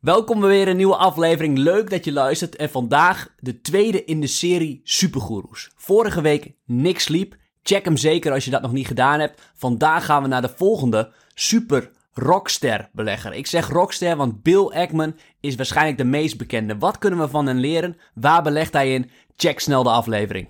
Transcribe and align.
Welkom 0.00 0.40
bij 0.40 0.48
weer 0.48 0.68
een 0.68 0.76
nieuwe 0.76 0.96
aflevering. 0.96 1.58
Leuk 1.58 1.90
dat 1.90 2.04
je 2.04 2.12
luistert. 2.12 2.56
En 2.56 2.70
vandaag 2.70 3.34
de 3.38 3.60
tweede 3.60 4.04
in 4.04 4.20
de 4.20 4.26
serie 4.26 4.80
Supergoeroes. 4.84 5.70
Vorige 5.76 6.20
week 6.20 6.52
Nick 6.64 7.00
Sleep. 7.00 7.36
Check 7.62 7.84
hem 7.84 7.96
zeker 7.96 8.32
als 8.32 8.44
je 8.44 8.50
dat 8.50 8.62
nog 8.62 8.72
niet 8.72 8.86
gedaan 8.86 9.20
hebt. 9.20 9.50
Vandaag 9.54 10.04
gaan 10.04 10.22
we 10.22 10.28
naar 10.28 10.42
de 10.42 10.52
volgende 10.56 11.12
super 11.34 11.90
rockster 12.12 12.88
belegger. 12.92 13.32
Ik 13.32 13.46
zeg 13.46 13.68
rockster, 13.68 14.16
want 14.16 14.42
Bill 14.42 14.66
Ackman 14.66 15.16
is 15.40 15.54
waarschijnlijk 15.54 15.98
de 15.98 16.04
meest 16.04 16.38
bekende. 16.38 16.78
Wat 16.78 16.98
kunnen 16.98 17.18
we 17.18 17.28
van 17.28 17.46
hem 17.46 17.58
leren? 17.58 17.96
Waar 18.14 18.42
belegt 18.42 18.72
hij 18.72 18.94
in? 18.94 19.10
Check 19.36 19.60
snel 19.60 19.82
de 19.82 19.90
aflevering. 19.90 20.48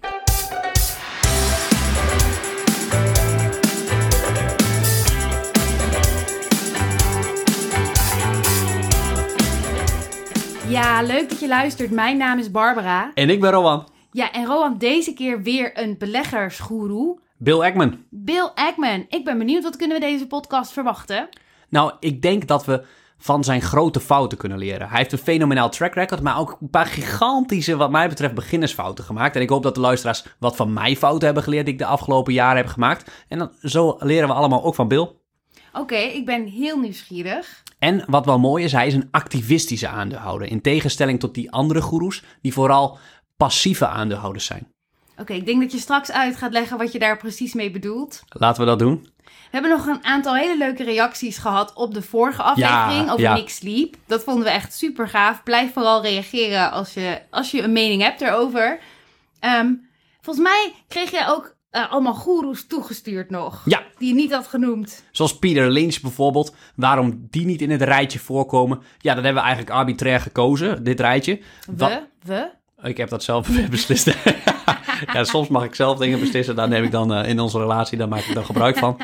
Ja, 10.70 11.02
leuk 11.02 11.28
dat 11.28 11.40
je 11.40 11.48
luistert. 11.48 11.90
Mijn 11.90 12.16
naam 12.16 12.38
is 12.38 12.50
Barbara. 12.50 13.10
En 13.14 13.30
ik 13.30 13.40
ben 13.40 13.50
Rowan. 13.50 13.88
Ja, 14.12 14.32
en 14.32 14.46
Rowan, 14.46 14.78
deze 14.78 15.12
keer 15.12 15.42
weer 15.42 15.78
een 15.78 15.98
beleggersgoeroe. 15.98 17.20
Bill 17.38 17.60
Ackman. 17.60 17.98
Bill 18.10 18.50
Ackman. 18.54 19.06
Ik 19.08 19.24
ben 19.24 19.38
benieuwd, 19.38 19.62
wat 19.62 19.76
kunnen 19.76 20.00
we 20.00 20.06
deze 20.06 20.26
podcast 20.26 20.72
verwachten? 20.72 21.28
Nou, 21.68 21.92
ik 22.00 22.22
denk 22.22 22.46
dat 22.46 22.64
we 22.64 22.84
van 23.18 23.44
zijn 23.44 23.62
grote 23.62 24.00
fouten 24.00 24.38
kunnen 24.38 24.58
leren. 24.58 24.88
Hij 24.88 24.98
heeft 24.98 25.12
een 25.12 25.18
fenomenaal 25.18 25.70
track 25.70 25.94
record, 25.94 26.20
maar 26.20 26.38
ook 26.38 26.56
een 26.60 26.70
paar 26.70 26.86
gigantische, 26.86 27.76
wat 27.76 27.90
mij 27.90 28.08
betreft, 28.08 28.34
beginnersfouten 28.34 29.04
gemaakt. 29.04 29.36
En 29.36 29.42
ik 29.42 29.48
hoop 29.48 29.62
dat 29.62 29.74
de 29.74 29.80
luisteraars 29.80 30.24
wat 30.38 30.56
van 30.56 30.72
mijn 30.72 30.96
fouten 30.96 31.24
hebben 31.24 31.42
geleerd 31.42 31.64
die 31.64 31.74
ik 31.74 31.80
de 31.80 31.86
afgelopen 31.86 32.32
jaren 32.32 32.56
heb 32.56 32.66
gemaakt. 32.66 33.10
En 33.28 33.38
dan, 33.38 33.50
zo 33.62 33.96
leren 33.98 34.28
we 34.28 34.34
allemaal 34.34 34.64
ook 34.64 34.74
van 34.74 34.88
Bill. 34.88 35.10
Oké, 35.72 35.96
ik 35.96 36.24
ben 36.24 36.46
heel 36.46 36.78
nieuwsgierig. 36.78 37.62
En 37.78 38.04
wat 38.06 38.24
wel 38.24 38.38
mooi 38.38 38.64
is, 38.64 38.72
hij 38.72 38.86
is 38.86 38.94
een 38.94 39.08
activistische 39.10 39.88
aandeelhouder. 39.88 40.48
In 40.48 40.60
tegenstelling 40.60 41.20
tot 41.20 41.34
die 41.34 41.50
andere 41.52 41.80
goeroes, 41.80 42.22
die 42.42 42.52
vooral 42.52 42.98
passieve 43.36 43.86
aandeelhouders 43.86 44.44
zijn. 44.44 44.72
Oké, 45.18 45.32
ik 45.32 45.46
denk 45.46 45.60
dat 45.60 45.72
je 45.72 45.78
straks 45.78 46.10
uit 46.10 46.36
gaat 46.36 46.52
leggen 46.52 46.78
wat 46.78 46.92
je 46.92 46.98
daar 46.98 47.16
precies 47.16 47.54
mee 47.54 47.70
bedoelt. 47.70 48.22
Laten 48.28 48.60
we 48.60 48.68
dat 48.68 48.78
doen. 48.78 49.08
We 49.24 49.56
hebben 49.56 49.70
nog 49.70 49.86
een 49.86 50.04
aantal 50.04 50.34
hele 50.34 50.58
leuke 50.58 50.84
reacties 50.84 51.38
gehad 51.38 51.74
op 51.74 51.94
de 51.94 52.02
vorige 52.02 52.42
aflevering 52.42 53.06
Ja, 53.06 53.12
over 53.12 53.20
ja. 53.20 53.34
Nick 53.34 53.48
Sleep. 53.48 53.96
Dat 54.06 54.24
vonden 54.24 54.44
we 54.44 54.50
echt 54.50 54.74
super 54.74 55.08
gaaf. 55.08 55.42
Blijf 55.42 55.72
vooral 55.72 56.02
reageren 56.02 56.70
als 56.70 56.94
je, 56.94 57.20
als 57.30 57.50
je 57.50 57.62
een 57.62 57.72
mening 57.72 58.02
hebt 58.02 58.20
erover. 58.20 58.78
Ehm, 59.40 59.72
volgens 60.20 60.44
mij 60.44 60.74
kreeg 60.88 61.10
jij 61.10 61.28
ook 61.28 61.56
eh, 61.70 61.90
allemaal 61.90 62.14
goeroes 62.14 62.66
toegestuurd 62.66 63.30
nog. 63.30 63.62
Ja. 63.64 63.82
Die 63.98 64.08
je 64.08 64.14
niet 64.14 64.32
had 64.32 64.46
genoemd. 64.46 65.04
Zoals 65.10 65.38
Peter 65.38 65.70
Lynch 65.70 66.00
bijvoorbeeld. 66.00 66.54
Waarom 66.74 67.26
die 67.30 67.46
niet 67.46 67.62
in 67.62 67.70
het 67.70 67.82
rijtje 67.82 68.18
voorkomen. 68.18 68.78
Ja, 68.98 69.14
dat 69.14 69.24
hebben 69.24 69.42
we 69.42 69.48
eigenlijk 69.48 69.78
arbitrair 69.78 70.20
gekozen, 70.20 70.84
dit 70.84 71.00
rijtje. 71.00 71.40
We, 71.76 72.02
we. 72.22 72.50
Ik 72.82 72.96
heb 72.96 73.08
dat 73.08 73.22
zelf 73.22 73.48
beslist. 73.70 74.16
ja, 75.12 75.24
soms 75.24 75.48
mag 75.48 75.64
ik 75.64 75.74
zelf 75.74 75.98
dingen 75.98 76.20
beslissen. 76.20 76.56
Daar 76.56 76.68
neem 76.68 76.84
ik 76.84 76.90
dan 76.90 77.14
eh, 77.14 77.28
in 77.28 77.40
onze 77.40 77.58
relatie, 77.58 77.98
daar 77.98 78.08
maak 78.08 78.24
ik 78.24 78.34
dan 78.34 78.44
gebruik 78.44 78.78
van. 78.78 78.96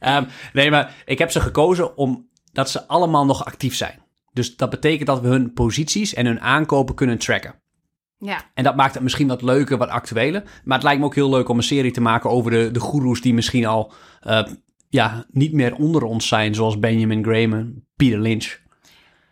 Ehm, 0.00 0.24
nee, 0.52 0.70
maar 0.70 0.94
ik 1.04 1.18
heb 1.18 1.30
ze 1.30 1.40
gekozen 1.40 1.96
omdat 1.96 2.70
ze 2.70 2.86
allemaal 2.86 3.24
nog 3.24 3.44
actief 3.44 3.76
zijn. 3.76 4.02
Dus 4.32 4.56
dat 4.56 4.70
betekent 4.70 5.06
dat 5.06 5.20
we 5.20 5.28
hun 5.28 5.52
posities 5.52 6.14
en 6.14 6.26
hun 6.26 6.40
aankopen 6.40 6.94
kunnen 6.94 7.18
tracken. 7.18 7.54
Ja. 8.26 8.40
En 8.54 8.64
dat 8.64 8.76
maakt 8.76 8.94
het 8.94 9.02
misschien 9.02 9.28
wat 9.28 9.42
leuker, 9.42 9.78
wat 9.78 9.88
actueler. 9.88 10.42
Maar 10.64 10.76
het 10.76 10.86
lijkt 10.86 11.00
me 11.00 11.06
ook 11.06 11.14
heel 11.14 11.30
leuk 11.30 11.48
om 11.48 11.56
een 11.56 11.62
serie 11.62 11.90
te 11.90 12.00
maken 12.00 12.30
over 12.30 12.50
de, 12.50 12.70
de 12.70 12.80
goeroes 12.80 13.20
die 13.20 13.34
misschien 13.34 13.66
al 13.66 13.92
eh, 14.20 14.46
ja, 14.88 15.24
niet 15.30 15.52
meer 15.52 15.74
onder 15.74 16.02
ons 16.02 16.28
zijn. 16.28 16.54
Zoals 16.54 16.78
Benjamin 16.78 17.24
Graham 17.24 17.52
en 17.52 17.86
Peter 17.96 18.18
Lynch. 18.18 18.58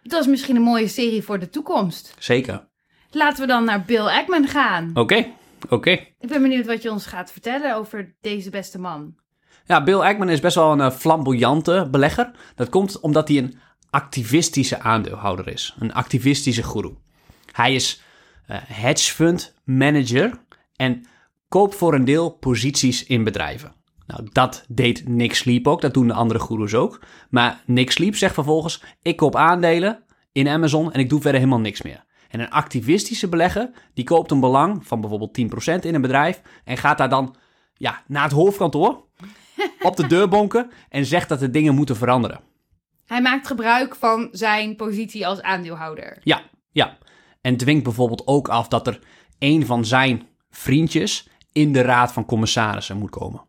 Dat 0.03 0.21
is 0.21 0.27
misschien 0.27 0.57
een 0.57 0.63
mooie 0.63 0.89
serie 0.89 1.23
voor 1.23 1.39
de 1.39 1.49
toekomst. 1.49 2.15
Zeker. 2.19 2.69
Laten 3.11 3.41
we 3.41 3.47
dan 3.47 3.65
naar 3.65 3.85
Bill 3.85 4.07
Ackman 4.07 4.47
gaan. 4.47 4.91
Oké, 4.95 5.27
oké. 5.69 5.91
Ik 5.91 6.29
ben 6.29 6.43
benieuwd 6.43 6.67
wat 6.67 6.83
je 6.83 6.91
ons 6.91 7.07
gaat 7.07 7.33
vertellen 7.33 7.77
over 7.77 8.15
deze 8.21 8.51
beste 8.51 8.79
man. 8.79 9.15
Ja, 9.65 9.83
Bill 9.83 10.01
Ackman 10.01 10.29
is 10.29 10.41
best 10.41 10.55
wel 10.55 10.73
een 10.73 10.81
eh, 10.81 10.91
flamboyante 10.91 11.89
belegger. 11.91 12.31
Dat 12.55 12.69
komt 12.69 13.01
omdat 13.01 13.29
hij 13.29 13.37
een 13.37 13.59
activistische 13.91 14.81
aandeelhouder 14.81 15.49
is. 15.49 15.77
Een 15.79 15.95
activistische 15.95 16.63
guru. 16.63 16.95
Hij 17.53 17.75
is 17.75 18.03
hedge 18.53 19.13
fund 19.13 19.55
manager 19.65 20.41
en 20.77 21.07
koopt 21.49 21.75
voor 21.75 21.95
een 21.95 22.05
deel 22.05 22.31
posities 22.31 23.05
in 23.05 23.25
bedrijven. 23.25 23.73
Nou, 24.07 24.29
dat 24.33 24.65
deed 24.69 25.09
Nick 25.09 25.35
Sleep 25.35 25.67
ook. 25.67 25.81
Dat 25.81 25.95
doen 25.95 26.07
de 26.07 26.13
andere 26.13 26.41
goeroes 26.41 26.75
ook. 26.75 27.01
Maar 27.31 27.63
Nick 27.67 27.91
Sleep 27.91 28.17
zegt 28.17 28.35
vervolgens: 28.35 28.83
ik 29.03 29.17
koop 29.17 29.37
aandelen 29.37 30.05
in 30.33 30.49
Amazon 30.49 30.93
en 30.93 31.01
ik 31.01 31.09
doe 31.09 31.21
verder 31.21 31.41
helemaal 31.41 31.61
niks 31.61 31.83
meer. 31.83 32.05
En 32.29 32.41
een 32.41 32.51
activistische 32.51 33.29
belegger, 33.29 33.71
die 33.95 34.05
koopt 34.05 34.31
een 34.31 34.41
belang 34.41 34.87
van 34.87 35.01
bijvoorbeeld 35.01 35.39
10% 35.39 35.81
in 35.81 35.95
een 35.95 36.01
bedrijf 36.01 36.41
en 36.65 36.77
gaat 36.77 36.99
daar 36.99 37.09
dan 37.09 37.37
ja, 37.75 38.03
naar 38.07 38.23
het 38.23 38.33
hoofdkantoor 38.33 39.05
op 39.83 39.97
de 39.97 40.07
deur 40.07 40.29
bonken 40.29 40.71
en 40.89 41.05
zegt 41.05 41.29
dat 41.29 41.41
de 41.41 41.51
dingen 41.51 41.75
moeten 41.75 41.97
veranderen. 41.97 42.41
Hij 43.07 43.23
maakt 43.23 43.47
gebruik 43.47 43.95
van 43.95 44.29
zijn 44.33 44.77
positie 44.77 45.27
als 45.27 45.43
aandeelhouder. 45.43 46.19
Ja, 46.23 46.43
ja. 46.71 46.99
En 47.45 47.57
dwingt 47.57 47.85
bijvoorbeeld 47.85 48.27
ook 48.27 48.49
af 48.49 48.69
dat 48.69 48.87
er 48.87 48.99
een 49.39 49.67
van 49.67 49.85
zijn 49.85 50.27
vriendjes 50.51 51.29
in 51.53 51.73
de 51.73 51.83
raad 51.83 52.13
van 52.13 52.25
commissarissen 52.25 52.97
moet 52.97 53.11
komen. 53.11 53.43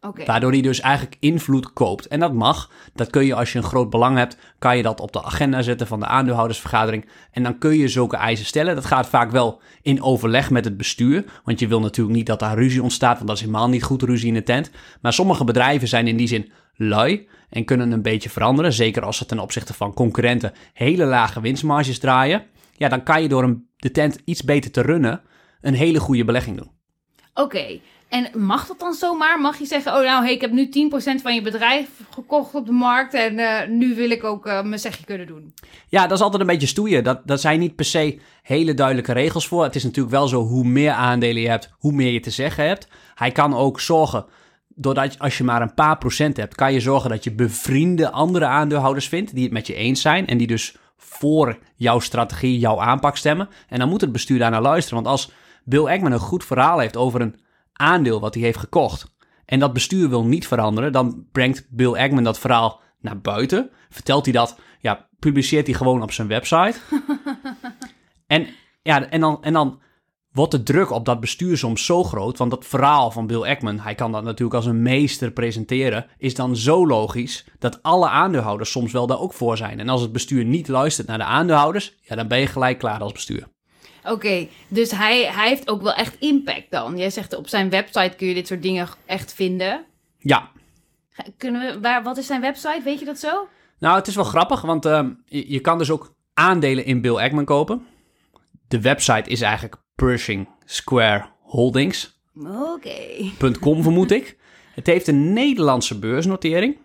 Oké. 0.00 0.24
Waardoor 0.24 0.50
hij 0.50 0.60
dus 0.60 0.80
eigenlijk 0.80 1.16
invloed 1.20 1.72
koopt. 1.72 2.06
En 2.06 2.20
dat 2.20 2.32
mag. 2.32 2.70
Dat 2.94 3.10
kun 3.10 3.24
je 3.24 3.34
als 3.34 3.52
je 3.52 3.58
een 3.58 3.64
groot 3.64 3.90
belang 3.90 4.16
hebt, 4.16 4.36
kan 4.58 4.76
je 4.76 4.82
dat 4.82 5.00
op 5.00 5.12
de 5.12 5.22
agenda 5.22 5.62
zetten 5.62 5.86
van 5.86 6.00
de 6.00 6.06
aandeelhoudersvergadering. 6.06 7.08
En 7.30 7.42
dan 7.42 7.58
kun 7.58 7.76
je 7.76 7.88
zulke 7.88 8.16
eisen 8.16 8.46
stellen. 8.46 8.74
Dat 8.74 8.84
gaat 8.84 9.06
vaak 9.06 9.30
wel 9.30 9.60
in 9.82 10.02
overleg 10.02 10.50
met 10.50 10.64
het 10.64 10.76
bestuur. 10.76 11.24
Want 11.44 11.60
je 11.60 11.68
wil 11.68 11.80
natuurlijk 11.80 12.16
niet 12.16 12.26
dat 12.26 12.38
daar 12.38 12.58
ruzie 12.58 12.82
ontstaat, 12.82 13.16
want 13.16 13.26
dat 13.26 13.36
is 13.36 13.42
helemaal 13.42 13.68
niet 13.68 13.82
goed 13.82 14.02
ruzie 14.02 14.28
in 14.28 14.34
de 14.34 14.42
tent. 14.42 14.70
Maar 15.00 15.12
sommige 15.12 15.44
bedrijven 15.44 15.88
zijn 15.88 16.06
in 16.06 16.16
die 16.16 16.28
zin 16.28 16.52
lui 16.74 17.28
en 17.50 17.64
kunnen 17.64 17.92
een 17.92 18.02
beetje 18.02 18.30
veranderen. 18.30 18.72
Zeker 18.72 19.04
als 19.04 19.16
ze 19.16 19.26
ten 19.26 19.38
opzichte 19.38 19.74
van 19.74 19.94
concurrenten 19.94 20.52
hele 20.72 21.04
lage 21.04 21.40
winstmarges 21.40 21.98
draaien. 21.98 22.44
Ja, 22.82 22.88
dan 22.88 23.02
kan 23.02 23.22
je 23.22 23.28
door 23.28 23.42
een, 23.42 23.66
de 23.76 23.90
tent 23.90 24.18
iets 24.24 24.42
beter 24.42 24.70
te 24.70 24.80
runnen 24.80 25.20
een 25.60 25.74
hele 25.74 26.00
goede 26.00 26.24
belegging 26.24 26.56
doen. 26.56 26.70
Oké. 27.34 27.80
En 28.08 28.30
mag 28.34 28.66
dat 28.66 28.80
dan 28.80 28.94
zomaar? 28.94 29.40
Mag 29.40 29.58
je 29.58 29.66
zeggen, 29.66 29.92
oh 29.92 30.04
nou, 30.04 30.24
hey, 30.24 30.32
ik 30.32 30.40
heb 30.40 30.50
nu 30.50 30.66
10% 30.66 31.22
van 31.22 31.34
je 31.34 31.42
bedrijf 31.42 31.88
gekocht 32.10 32.54
op 32.54 32.66
de 32.66 32.72
markt 32.72 33.14
en 33.14 33.38
eh, 33.38 33.68
nu 33.68 33.94
wil 33.94 34.10
ik 34.10 34.24
ook 34.24 34.46
eh, 34.46 34.62
mijn 34.62 34.80
zegje 34.80 35.04
kunnen 35.04 35.26
doen. 35.26 35.54
Ja, 35.88 36.02
dat 36.06 36.18
is 36.18 36.24
altijd 36.24 36.40
een 36.40 36.48
beetje 36.48 36.66
stoeien. 36.66 37.04
Dat, 37.04 37.20
dat 37.24 37.40
zijn 37.40 37.60
niet 37.60 37.76
per 37.76 37.84
se 37.84 38.20
hele 38.42 38.74
duidelijke 38.74 39.12
regels 39.12 39.48
voor. 39.48 39.62
Het 39.62 39.74
is 39.74 39.84
natuurlijk 39.84 40.14
wel 40.14 40.28
zo, 40.28 40.42
hoe 40.42 40.64
meer 40.64 40.90
aandelen 40.90 41.42
je 41.42 41.48
hebt, 41.48 41.70
hoe 41.78 41.92
meer 41.92 42.12
je 42.12 42.20
te 42.20 42.30
zeggen 42.30 42.66
hebt. 42.66 42.88
Hij 43.14 43.32
kan 43.32 43.56
ook 43.56 43.80
zorgen, 43.80 44.24
doordat 44.68 45.18
als 45.18 45.38
je 45.38 45.44
maar 45.44 45.62
een 45.62 45.74
paar 45.74 45.98
procent 45.98 46.36
hebt, 46.36 46.54
kan 46.54 46.72
je 46.72 46.80
zorgen 46.80 47.10
dat 47.10 47.24
je 47.24 47.32
bevriende 47.32 48.10
andere 48.10 48.46
aandeelhouders 48.46 49.08
vindt 49.08 49.34
die 49.34 49.44
het 49.44 49.52
met 49.52 49.66
je 49.66 49.74
eens 49.74 50.00
zijn 50.00 50.26
en 50.26 50.38
die 50.38 50.46
dus 50.46 50.76
voor 51.04 51.58
jouw 51.76 51.98
strategie, 51.98 52.58
jouw 52.58 52.80
aanpak 52.80 53.16
stemmen. 53.16 53.48
En 53.68 53.78
dan 53.78 53.88
moet 53.88 54.00
het 54.00 54.12
bestuur 54.12 54.38
daar 54.38 54.50
naar 54.50 54.62
luisteren. 54.62 55.02
Want 55.02 55.16
als 55.16 55.32
Bill 55.64 55.86
Ackman 55.86 56.12
een 56.12 56.18
goed 56.18 56.44
verhaal 56.44 56.78
heeft 56.78 56.96
over 56.96 57.20
een 57.20 57.40
aandeel 57.72 58.20
wat 58.20 58.34
hij 58.34 58.42
heeft 58.42 58.58
gekocht 58.58 59.12
en 59.52 59.58
dat 59.58 59.72
bestuur 59.72 60.08
wil 60.08 60.24
niet 60.24 60.46
veranderen, 60.46 60.92
dan 60.92 61.26
brengt 61.32 61.66
Bill 61.70 61.94
Ackman 61.94 62.24
dat 62.24 62.38
verhaal 62.38 62.80
naar 63.00 63.20
buiten. 63.20 63.70
Vertelt 63.90 64.24
hij 64.24 64.34
dat, 64.34 64.58
ja, 64.80 65.08
publiceert 65.18 65.66
hij 65.66 65.76
gewoon 65.76 66.02
op 66.02 66.12
zijn 66.12 66.28
website. 66.28 66.74
en, 68.26 68.46
ja, 68.82 69.08
en, 69.08 69.20
dan, 69.20 69.42
en 69.42 69.52
dan 69.52 69.80
wordt 70.32 70.52
de 70.52 70.62
druk 70.62 70.90
op 70.90 71.04
dat 71.04 71.20
bestuur 71.20 71.58
soms 71.58 71.84
zo 71.84 72.04
groot, 72.04 72.38
want 72.38 72.50
dat 72.50 72.66
verhaal 72.66 73.10
van 73.10 73.26
Bill 73.26 73.42
Ackman, 73.42 73.78
hij 73.78 73.94
kan 73.94 74.12
dat 74.12 74.24
natuurlijk 74.24 74.54
als 74.54 74.66
een 74.66 74.82
meester 74.82 75.30
presenteren, 75.30 76.06
is 76.18 76.34
dan 76.34 76.56
zo 76.56 76.86
logisch 76.86 77.44
dat 77.58 77.82
alle 77.82 78.08
aandeelhouders 78.08 78.70
soms 78.70 78.92
wel 78.92 79.06
daar 79.06 79.20
ook 79.20 79.32
voor 79.32 79.56
zijn. 79.56 79.80
En 79.80 79.88
als 79.88 80.00
het 80.00 80.12
bestuur 80.12 80.44
niet 80.44 80.68
luistert 80.68 81.06
naar 81.06 81.18
de 81.18 81.24
aandeelhouders, 81.24 81.94
ja, 82.00 82.16
dan 82.16 82.28
ben 82.28 82.38
je 82.38 82.46
gelijk 82.46 82.78
klaar 82.78 83.00
als 83.00 83.12
bestuur. 83.12 83.48
Oké, 84.04 84.48
dus 84.68 84.90
hij, 84.90 85.24
hij 85.24 85.48
heeft 85.48 85.68
ook 85.68 85.82
wel 85.82 85.94
echt 85.94 86.16
impact 86.18 86.70
dan. 86.70 86.96
Jij 86.98 87.10
zegt 87.10 87.36
op 87.36 87.48
zijn 87.48 87.70
website 87.70 88.16
kun 88.16 88.26
je 88.26 88.34
dit 88.34 88.46
soort 88.46 88.62
dingen 88.62 88.88
echt 89.06 89.34
vinden. 89.34 89.84
Ja, 90.18 90.50
Kunnen 91.36 91.60
we, 91.60 91.80
waar, 91.80 92.02
wat 92.02 92.16
is 92.16 92.26
zijn 92.26 92.40
website? 92.40 92.80
Weet 92.84 92.98
je 92.98 93.04
dat 93.04 93.18
zo? 93.18 93.48
Nou, 93.78 93.96
het 93.96 94.06
is 94.06 94.14
wel 94.14 94.24
grappig, 94.24 94.60
want 94.60 94.84
ehm, 94.84 95.10
je, 95.26 95.50
je 95.52 95.60
kan 95.60 95.78
dus 95.78 95.90
ook 95.90 96.14
aandelen 96.34 96.84
in 96.84 97.00
Bill 97.00 97.16
Ackman 97.16 97.44
kopen. 97.44 97.86
De 98.68 98.80
website 98.80 99.30
is 99.30 99.40
eigenlijk 99.40 99.76
Pershing 99.94 100.48
Square 100.64 101.24
Holdings.com, 101.40 102.72
Oké. 102.74 103.82
vermoed 103.82 104.10
ik. 104.10 104.36
Het 104.74 104.86
heeft 104.86 105.06
een 105.06 105.32
Nederlandse 105.32 105.98
beursnotering. 105.98 106.76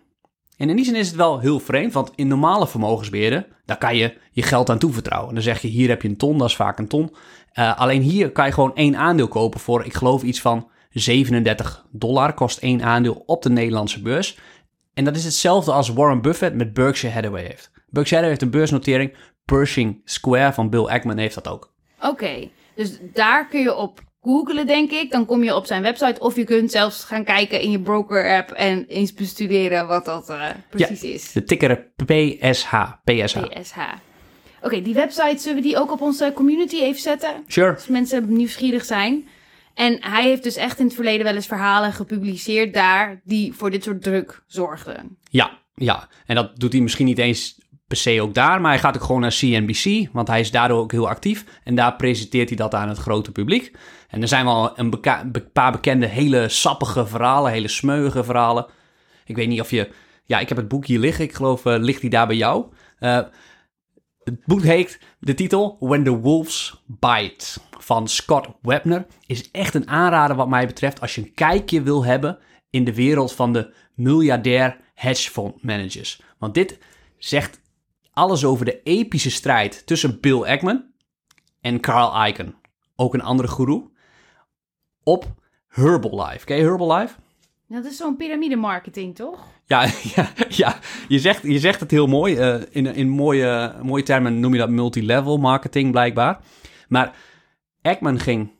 En 0.56 0.68
in 0.70 0.76
die 0.76 0.84
zin 0.84 0.94
is 0.94 1.06
het 1.06 1.16
wel 1.16 1.38
heel 1.38 1.60
vreemd, 1.60 1.92
want 1.92 2.12
in 2.14 2.28
normale 2.28 2.68
vermogensbeheerden, 2.68 3.46
daar 3.64 3.78
kan 3.78 3.96
je 3.96 4.16
je 4.30 4.42
geld 4.42 4.70
aan 4.70 4.78
toevertrouwen. 4.78 5.34
Dan 5.34 5.42
zeg 5.42 5.62
je, 5.62 5.68
hier 5.68 5.88
heb 5.88 6.02
je 6.02 6.08
een 6.08 6.16
ton, 6.16 6.38
dat 6.38 6.48
is 6.48 6.56
vaak 6.56 6.78
een 6.78 6.88
ton. 6.88 7.14
Eh, 7.52 7.78
alleen 7.78 8.02
hier 8.02 8.32
kan 8.32 8.46
je 8.46 8.52
gewoon 8.52 8.74
één 8.74 8.96
aandeel 8.96 9.28
kopen 9.28 9.60
voor, 9.60 9.84
ik 9.84 9.94
geloof, 9.94 10.22
iets 10.22 10.40
van 10.40 10.70
37 10.90 11.86
dollar 11.90 12.34
kost 12.34 12.58
één 12.58 12.82
aandeel 12.82 13.22
op 13.26 13.42
de 13.42 13.50
Nederlandse 13.50 14.02
beurs. 14.02 14.38
En 14.94 15.04
dat 15.04 15.16
is 15.16 15.24
hetzelfde 15.24 15.72
als 15.72 15.88
Warren 15.88 16.22
Buffett 16.22 16.54
met 16.54 16.72
Berkshire 16.72 17.14
Hathaway 17.14 17.42
heeft. 17.42 17.70
Berkshire 17.72 17.98
Hathaway 17.98 18.28
heeft 18.28 18.42
een 18.42 18.50
beursnotering. 18.50 19.14
Pershing 19.44 20.00
Square 20.04 20.52
van 20.52 20.70
Bill 20.70 20.84
Ackman 20.84 21.18
heeft 21.18 21.34
dat 21.34 21.48
ook. 21.48 21.72
Oké, 22.02 22.48
dus 22.78 22.98
daar 23.12 23.48
kun 23.48 23.60
je 23.60 23.74
op 23.74 24.00
googlen, 24.20 24.66
denk 24.66 24.90
ik. 24.90 25.10
Dan 25.10 25.26
kom 25.26 25.44
je 25.44 25.54
op 25.54 25.66
zijn 25.66 25.82
website. 25.82 26.20
Of 26.20 26.36
je 26.36 26.44
kunt 26.44 26.70
zelfs 26.70 27.04
gaan 27.04 27.24
kijken 27.24 27.60
in 27.60 27.70
je 27.70 27.80
broker-app 27.80 28.50
en 28.50 28.84
eens 28.86 29.12
bestuderen 29.12 29.86
wat 29.86 30.04
dat 30.04 30.30
uh, 30.30 30.46
precies 30.70 31.02
is. 31.02 31.32
De 31.32 31.44
ticker 31.44 31.90
PSH. 32.06 32.74
PSH. 33.04 33.38
PSH. 33.38 33.78
Oké, 34.62 34.82
die 34.82 34.94
website, 34.94 35.38
zullen 35.38 35.56
we 35.56 35.68
die 35.68 35.78
ook 35.78 35.92
op 35.92 36.00
onze 36.00 36.32
community 36.34 36.76
even 36.76 37.00
zetten? 37.00 37.44
Sure. 37.46 37.74
Als 37.74 37.86
mensen 37.86 38.32
nieuwsgierig 38.32 38.84
zijn. 38.84 39.28
En 39.74 39.96
hij 40.00 40.22
heeft 40.22 40.42
dus 40.42 40.56
echt 40.56 40.78
in 40.78 40.84
het 40.84 40.94
verleden 40.94 41.24
wel 41.24 41.34
eens 41.34 41.46
verhalen 41.46 41.92
gepubliceerd 41.92 42.74
daar 42.74 43.20
die 43.24 43.52
voor 43.52 43.70
dit 43.70 43.84
soort 43.84 44.02
druk 44.02 44.42
zorgden. 44.46 45.18
Ja, 45.30 45.58
ja. 45.74 46.08
En 46.26 46.34
dat 46.34 46.60
doet 46.60 46.72
hij 46.72 46.82
misschien 46.82 47.06
niet 47.06 47.18
eens 47.18 47.58
per 47.88 47.96
se 47.96 48.22
ook 48.22 48.34
daar, 48.34 48.60
maar 48.60 48.70
hij 48.70 48.80
gaat 48.80 48.96
ook 48.96 49.02
gewoon 49.02 49.20
naar 49.20 49.36
CNBC, 49.38 50.08
want 50.12 50.28
hij 50.28 50.40
is 50.40 50.50
daardoor 50.50 50.78
ook 50.78 50.92
heel 50.92 51.08
actief. 51.08 51.44
En 51.64 51.74
daar 51.74 51.96
presenteert 51.96 52.48
hij 52.48 52.56
dat 52.56 52.74
aan 52.74 52.88
het 52.88 52.98
grote 52.98 53.32
publiek. 53.32 53.76
En 54.08 54.22
er 54.22 54.28
zijn 54.28 54.44
wel 54.44 54.78
een 54.78 55.00
paar 55.52 55.72
bekende, 55.72 56.06
hele 56.06 56.48
sappige 56.48 57.06
verhalen, 57.06 57.52
hele 57.52 57.68
smeuige 57.68 58.24
verhalen. 58.24 58.66
Ik 59.24 59.36
weet 59.36 59.48
niet 59.48 59.60
of 59.60 59.70
je... 59.70 59.90
Ja, 60.24 60.38
ik 60.38 60.48
heb 60.48 60.58
het 60.58 60.68
boek 60.68 60.86
hier 60.86 60.98
liggen. 60.98 61.24
Ik 61.24 61.34
geloof, 61.34 61.64
uh, 61.64 61.76
ligt 61.78 62.00
die 62.00 62.10
daar 62.10 62.26
bij 62.26 62.36
jou? 62.36 62.66
Uh, 63.00 63.20
het 64.24 64.44
boek 64.44 64.62
heet 64.62 65.00
de 65.18 65.34
titel 65.34 65.76
When 65.80 66.04
the 66.04 66.18
Wolves 66.18 66.82
Bite 66.86 67.60
van 67.78 68.08
Scott 68.08 68.48
Webner. 68.62 69.06
Is 69.26 69.50
echt 69.50 69.74
een 69.74 69.88
aanrader 69.88 70.36
wat 70.36 70.48
mij 70.48 70.66
betreft 70.66 71.00
als 71.00 71.14
je 71.14 71.20
een 71.20 71.34
kijkje 71.34 71.82
wil 71.82 72.04
hebben 72.04 72.38
in 72.70 72.84
de 72.84 72.94
wereld 72.94 73.32
van 73.32 73.52
de 73.52 73.74
miljardair 73.94 74.76
hedge 74.94 75.30
fund 75.30 75.62
managers. 75.62 76.20
Want 76.38 76.54
dit 76.54 76.78
zegt 77.18 77.60
alles 78.18 78.44
over 78.44 78.64
de 78.64 78.82
epische 78.82 79.30
strijd 79.30 79.86
tussen 79.86 80.20
Bill 80.20 80.42
Ackman 80.42 80.84
en 81.60 81.80
Carl 81.80 82.26
Icahn, 82.26 82.54
ook 82.96 83.14
een 83.14 83.22
andere 83.22 83.48
guru, 83.48 83.82
op 85.02 85.26
Herbalife. 85.68 86.44
Ken 86.44 86.56
je 86.56 86.62
Herbalife? 86.62 87.14
Dat 87.68 87.84
is 87.84 87.96
zo'n 87.96 88.16
piramide 88.16 88.56
marketing, 88.56 89.14
toch? 89.14 89.46
Ja, 89.66 89.82
ja, 90.14 90.32
ja. 90.48 90.78
Je, 91.08 91.18
zegt, 91.18 91.42
je 91.42 91.58
zegt 91.58 91.80
het 91.80 91.90
heel 91.90 92.06
mooi. 92.06 92.36
Uh, 92.36 92.62
in 92.70 92.86
in 92.86 93.08
mooie, 93.08 93.74
mooie 93.82 94.02
termen 94.02 94.40
noem 94.40 94.52
je 94.52 94.58
dat 94.58 94.70
multilevel 94.70 95.36
marketing 95.36 95.90
blijkbaar. 95.90 96.40
Maar 96.88 97.16
Ekman 97.82 98.18
ging 98.18 98.50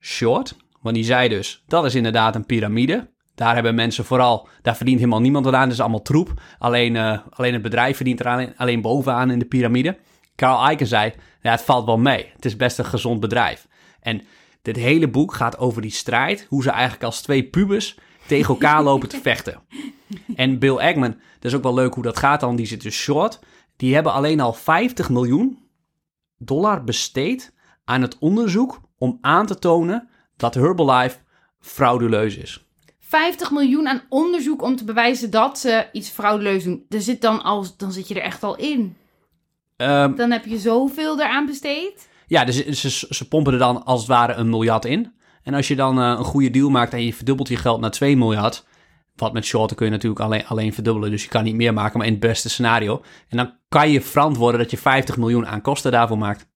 short, 0.00 0.56
want 0.80 0.94
die 0.94 1.04
zei 1.04 1.28
dus, 1.28 1.64
dat 1.66 1.84
is 1.84 1.94
inderdaad 1.94 2.34
een 2.34 2.46
piramide. 2.46 3.10
Daar 3.38 3.54
hebben 3.54 3.74
mensen 3.74 4.04
vooral, 4.04 4.48
daar 4.62 4.76
verdient 4.76 4.98
helemaal 4.98 5.20
niemand 5.20 5.46
aan, 5.46 5.62
dat 5.62 5.72
is 5.72 5.80
allemaal 5.80 6.02
troep. 6.02 6.32
Alleen, 6.58 6.94
uh, 6.94 7.18
alleen 7.30 7.52
het 7.52 7.62
bedrijf 7.62 7.96
verdient 7.96 8.20
er 8.20 8.26
alleen, 8.26 8.52
alleen 8.56 8.80
bovenaan 8.80 9.30
in 9.30 9.38
de 9.38 9.44
piramide. 9.44 9.98
Carl 10.36 10.64
Eiken 10.64 10.86
zei, 10.86 11.12
ja, 11.42 11.50
het 11.50 11.62
valt 11.62 11.86
wel 11.86 11.98
mee. 11.98 12.30
Het 12.34 12.44
is 12.44 12.56
best 12.56 12.78
een 12.78 12.84
gezond 12.84 13.20
bedrijf. 13.20 13.68
En 14.00 14.22
dit 14.62 14.76
hele 14.76 15.08
boek 15.08 15.34
gaat 15.34 15.58
over 15.58 15.82
die 15.82 15.90
strijd, 15.90 16.46
hoe 16.48 16.62
ze 16.62 16.70
eigenlijk 16.70 17.02
als 17.02 17.20
twee 17.20 17.44
pubers 17.44 17.98
tegen 18.26 18.48
elkaar 18.48 18.82
lopen 18.82 19.08
te 19.08 19.20
vechten. 19.30 19.60
En 20.36 20.58
Bill 20.58 20.76
Ackman, 20.76 21.10
dat 21.10 21.44
is 21.44 21.54
ook 21.54 21.62
wel 21.62 21.74
leuk 21.74 21.94
hoe 21.94 22.02
dat 22.02 22.18
gaat 22.18 22.40
dan, 22.40 22.56
die 22.56 22.66
zit 22.66 22.82
dus 22.82 22.96
short. 22.96 23.38
Die 23.76 23.94
hebben 23.94 24.12
alleen 24.12 24.40
al 24.40 24.52
50 24.52 25.08
miljoen 25.08 25.58
dollar 26.38 26.84
besteed 26.84 27.54
aan 27.84 28.02
het 28.02 28.18
onderzoek 28.18 28.80
om 28.96 29.18
aan 29.20 29.46
te 29.46 29.58
tonen 29.58 30.08
dat 30.36 30.54
Herbalife 30.54 31.18
frauduleus 31.58 32.36
is. 32.36 32.67
50 33.08 33.50
miljoen 33.50 33.88
aan 33.88 34.02
onderzoek 34.08 34.62
om 34.62 34.76
te 34.76 34.84
bewijzen 34.84 35.30
dat 35.30 35.58
ze 35.58 35.86
iets 35.92 36.08
frauduleus 36.08 36.64
doen. 36.64 36.84
Er 36.88 37.00
zit 37.00 37.20
dan, 37.20 37.42
als, 37.42 37.76
dan 37.76 37.92
zit 37.92 38.08
je 38.08 38.14
er 38.14 38.22
echt 38.22 38.42
al 38.42 38.56
in. 38.56 38.96
Um, 39.76 40.16
dan 40.16 40.30
heb 40.30 40.44
je 40.44 40.58
zoveel 40.58 41.20
eraan 41.20 41.46
besteed. 41.46 42.08
Ja, 42.26 42.44
dus 42.44 42.66
ze, 42.66 43.06
ze 43.10 43.28
pompen 43.28 43.52
er 43.52 43.58
dan 43.58 43.84
als 43.84 44.00
het 44.00 44.08
ware 44.08 44.32
een 44.32 44.48
miljard 44.48 44.84
in. 44.84 45.12
En 45.42 45.54
als 45.54 45.68
je 45.68 45.76
dan 45.76 45.98
uh, 45.98 46.04
een 46.04 46.24
goede 46.24 46.50
deal 46.50 46.70
maakt 46.70 46.92
en 46.92 47.04
je 47.04 47.14
verdubbelt 47.14 47.48
je 47.48 47.56
geld 47.56 47.80
naar 47.80 47.90
2 47.90 48.16
miljard. 48.16 48.66
Wat 49.16 49.32
met 49.32 49.44
shorten 49.44 49.76
kun 49.76 49.86
je 49.86 49.92
natuurlijk 49.92 50.20
alleen, 50.20 50.46
alleen 50.46 50.74
verdubbelen. 50.74 51.10
Dus 51.10 51.22
je 51.22 51.28
kan 51.28 51.44
niet 51.44 51.54
meer 51.54 51.74
maken, 51.74 51.98
maar 51.98 52.06
in 52.06 52.12
het 52.12 52.22
beste 52.22 52.48
scenario. 52.48 53.02
En 53.28 53.36
dan 53.36 53.54
kan 53.68 53.90
je 53.90 54.00
verantwoorden 54.00 54.60
dat 54.60 54.70
je 54.70 54.78
50 54.78 55.16
miljoen 55.16 55.46
aan 55.46 55.60
kosten 55.60 55.92
daarvoor 55.92 56.18
maakt. 56.18 56.46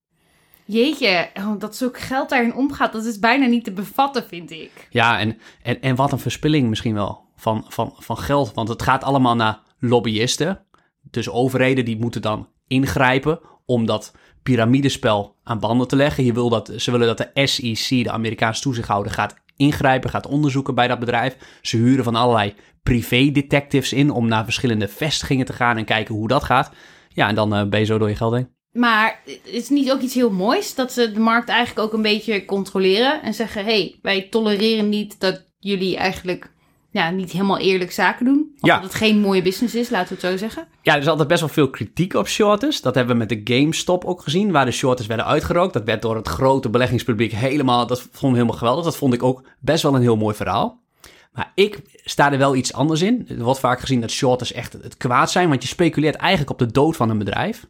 Jeetje, 0.65 1.29
oh, 1.35 1.59
dat 1.59 1.77
zulk 1.77 1.99
geld 1.99 2.29
daarin 2.29 2.55
omgaat, 2.55 2.93
dat 2.93 3.05
is 3.05 3.19
bijna 3.19 3.47
niet 3.47 3.65
te 3.65 3.73
bevatten, 3.73 4.25
vind 4.25 4.51
ik. 4.51 4.87
Ja, 4.91 5.19
en, 5.19 5.39
en, 5.63 5.83
en 5.83 5.97
wat 5.97 6.13
een 6.13 6.19
verspilling 6.19 6.69
misschien 6.69 6.95
wel 6.95 7.25
van, 7.37 7.65
van, 7.69 7.95
van 7.99 8.19
geld. 8.19 8.55
Want 8.55 8.69
het 8.69 8.83
gaat 8.83 9.05
allemaal 9.05 9.37
naar 9.37 9.61
lobbyisten. 9.79 10.65
Dus 11.11 11.29
overheden 11.29 11.85
die 11.85 11.99
moeten 11.99 12.23
dan 12.23 12.49
ingrijpen 12.67 13.41
om 13.67 13.87
dat 13.87 14.15
piramidespel 14.43 15.37
aan 15.43 15.61
banden 15.61 15.89
te 15.89 15.97
leggen. 15.97 16.25
Je 16.25 16.33
wil 16.33 16.49
dat, 16.49 16.73
ze 16.77 16.91
willen 16.91 17.17
dat 17.17 17.19
de 17.19 17.47
SEC, 17.47 18.05
de 18.05 18.11
Amerikaanse 18.11 18.63
toezichthouder, 18.63 19.13
gaat 19.13 19.35
ingrijpen, 19.57 20.11
gaat 20.11 20.27
onderzoeken 20.27 20.75
bij 20.75 20.89
dat 20.89 20.99
bedrijf. 20.99 21.37
Ze 21.63 21.77
huren 21.77 22.05
van 22.05 22.15
allerlei 22.15 22.55
privé-detectives 22.83 23.93
in 23.93 24.11
om 24.11 24.29
naar 24.29 24.45
verschillende 24.45 24.89
vestigingen 24.89 25.47
te 25.47 25.53
gaan 25.53 25.77
en 25.77 25.85
kijken 25.85 26.15
hoe 26.15 26.29
dat 26.29 26.45
gaat. 26.45 26.73
Ja, 27.09 27.29
en 27.29 27.35
dan 27.35 27.57
uh, 27.57 27.69
ben 27.69 27.81
je 27.81 27.87
zo 27.87 27.99
door 27.99 28.09
je 28.09 28.17
geld 28.17 28.35
heen. 28.35 28.49
Maar 28.73 29.21
is 29.45 29.61
het 29.61 29.71
niet 29.71 29.93
ook 29.93 30.01
iets 30.01 30.15
heel 30.15 30.31
moois 30.31 30.75
dat 30.75 30.93
ze 30.93 31.13
de 31.13 31.21
markt 31.21 31.49
eigenlijk 31.49 31.87
ook 31.87 31.93
een 31.93 32.03
beetje 32.03 32.45
controleren 32.45 33.23
en 33.23 33.35
zeggen: 33.35 33.65
hé, 33.65 33.71
hey, 33.71 33.99
wij 34.03 34.23
tolereren 34.31 34.89
niet 34.89 35.21
dat 35.21 35.45
jullie 35.59 35.97
eigenlijk 35.97 36.51
ja, 36.91 37.11
niet 37.11 37.31
helemaal 37.33 37.59
eerlijk 37.59 37.93
zaken 37.93 38.25
doen. 38.25 38.53
Of 38.61 38.69
Ja. 38.69 38.75
dat 38.75 38.83
het 38.85 38.95
geen 38.95 39.21
mooie 39.21 39.43
business 39.43 39.75
is, 39.75 39.91
laten 39.91 40.09
we 40.09 40.15
het 40.15 40.31
zo 40.31 40.37
zeggen. 40.37 40.67
Ja, 40.83 40.95
er 40.95 41.01
is 41.01 41.09
altijd 41.09 41.29
best 41.29 41.41
wel 41.41 41.49
veel 41.49 41.71
kritiek 41.71 42.15
op 42.15 42.29
shorters. 42.29 42.81
Dat 42.81 42.95
hebben 42.95 43.13
we 43.13 43.25
met 43.27 43.29
de 43.29 43.55
GameStop 43.55 44.05
ook 44.05 44.23
gezien, 44.23 44.53
waar 44.53 44.65
de 44.65 44.71
shorters 44.71 45.09
werden 45.09 45.27
uitgerookt. 45.27 45.73
Dat 45.73 45.85
werd 45.85 46.03
door 46.03 46.17
het 46.17 46.29
grote 46.29 46.69
beleggingspubliek 46.69 47.33
helemaal, 47.33 47.87
dat 47.87 48.01
vonden 48.01 48.31
we 48.31 48.37
helemaal 48.37 48.57
geweldig. 48.59 48.85
Dat 48.85 48.97
vond 48.97 49.15
ik 49.15 49.23
ook 49.23 49.43
best 49.61 49.83
wel 49.83 49.95
een 49.95 50.01
heel 50.01 50.17
mooi 50.17 50.35
verhaal. 50.35 50.81
Maar 51.33 51.53
ik 51.55 51.81
sta 52.05 52.33
er 52.33 52.39
wel 52.39 52.57
iets 52.57 52.73
anders 52.73 53.03
in. 53.03 53.27
Er 53.29 53.43
wordt 53.43 53.61
vaak 53.61 53.81
gezien 53.81 54.01
dat 54.01 54.11
shorters 54.11 54.53
echt 54.53 54.73
het 54.73 54.97
kwaad 54.97 55.31
zijn, 55.31 55.49
want 55.49 55.63
je 55.63 55.69
speculeert 55.69 56.15
eigenlijk 56.15 56.51
op 56.51 56.59
de 56.59 56.73
dood 56.73 56.97
van 56.97 57.11
een 57.11 57.19
bedrijf. 57.19 57.67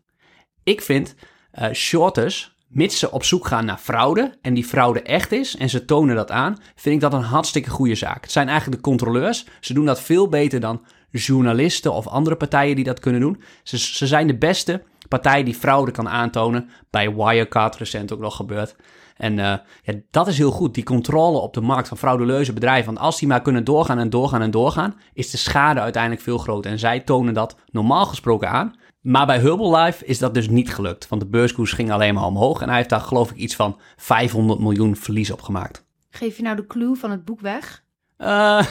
Ik 0.65 0.81
vind 0.81 1.15
eh, 1.51 1.73
shorters, 1.73 2.57
mits 2.69 2.99
ze 2.99 3.11
op 3.11 3.25
zoek 3.25 3.47
gaan 3.47 3.65
naar 3.65 3.79
fraude 3.79 4.35
en 4.43 4.55
die 4.55 4.65
fraude 4.65 5.03
echt 5.03 5.33
is 5.33 5.57
en 5.57 5.69
ze 5.69 5.85
tonen 5.85 6.17
dat 6.17 6.31
aan, 6.31 6.57
vind 6.75 6.95
ik 6.95 7.01
dat 7.01 7.13
een 7.13 7.23
hartstikke 7.23 7.71
goede 7.71 7.95
zaak. 7.95 8.23
Het 8.23 8.33
zijn 8.33 8.49
eigenlijk 8.49 8.77
de 8.77 8.89
controleurs. 8.89 9.47
Ze 9.61 9.75
doen 9.75 9.85
dat 9.87 10.01
veel 10.01 10.29
beter 10.29 10.61
dan 10.61 10.85
journalisten 11.11 11.93
of 11.93 12.07
andere 12.07 12.37
partijen 12.37 12.77
die 12.77 12.85
dat 12.85 13.01
kunnen 13.01 13.21
doen. 13.21 13.43
Ze, 13.63 13.79
ze 13.79 14.07
zijn 14.07 14.27
de 14.27 14.39
beste 14.39 14.83
partij 15.09 15.43
die 15.43 15.55
fraude 15.55 15.91
kan 15.91 16.09
aantonen. 16.09 16.69
Bij 16.91 17.15
Wirecard 17.15 17.77
recent 17.77 18.13
ook 18.13 18.21
nog 18.21 18.37
gebeurd. 18.37 18.77
En 19.17 19.33
uh, 19.33 19.55
ja, 19.83 19.95
dat 20.11 20.27
is 20.27 20.39
heel 20.39 20.51
goed, 20.51 20.75
die 20.75 20.85
controle 20.85 21.39
op 21.39 21.55
de 21.55 21.61
markt 21.61 21.89
van 21.89 21.99
frauduleuze 21.99 22.53
bedrijven. 22.53 22.87
Want 22.87 22.99
als 22.99 23.19
die 23.19 23.29
maar 23.29 23.43
kunnen 23.43 23.65
doorgaan 23.65 23.99
en 23.99 24.11
doorgaan 24.11 24.43
en 24.43 24.51
doorgaan, 24.51 24.95
is 25.15 25.31
de 25.31 25.37
schade 25.37 25.81
uiteindelijk 25.81 26.23
veel 26.23 26.39
groter. 26.39 26.71
En 26.71 26.79
zij 26.79 27.01
tonen 27.01 27.35
dat 27.35 27.57
normaal 27.71 28.07
gesproken 28.07 28.51
aan. 28.51 28.75
Maar 29.03 29.27
bij 29.27 29.39
Herbalife 29.39 30.05
is 30.05 30.19
dat 30.19 30.35
dus 30.35 30.49
niet 30.49 30.75
gelukt. 30.75 31.09
Want 31.09 31.21
de 31.21 31.29
beurskoers 31.29 31.73
ging 31.73 31.93
alleen 31.93 32.15
maar 32.15 32.25
omhoog. 32.25 32.61
En 32.61 32.69
hij 32.69 32.77
heeft 32.77 32.89
daar 32.89 33.01
geloof 33.01 33.31
ik 33.31 33.37
iets 33.37 33.57
van 33.57 33.81
500 33.97 34.61
miljoen 34.61 34.97
verlies 34.97 35.31
op 35.31 35.43
gemaakt. 35.43 35.85
Geef 36.11 36.37
je 36.37 36.43
nou 36.43 36.57
de 36.57 36.67
clue 36.67 36.97
van 36.97 37.11
het 37.11 37.25
boek 37.25 37.41
weg? 37.41 37.85
Uh, 38.19 38.27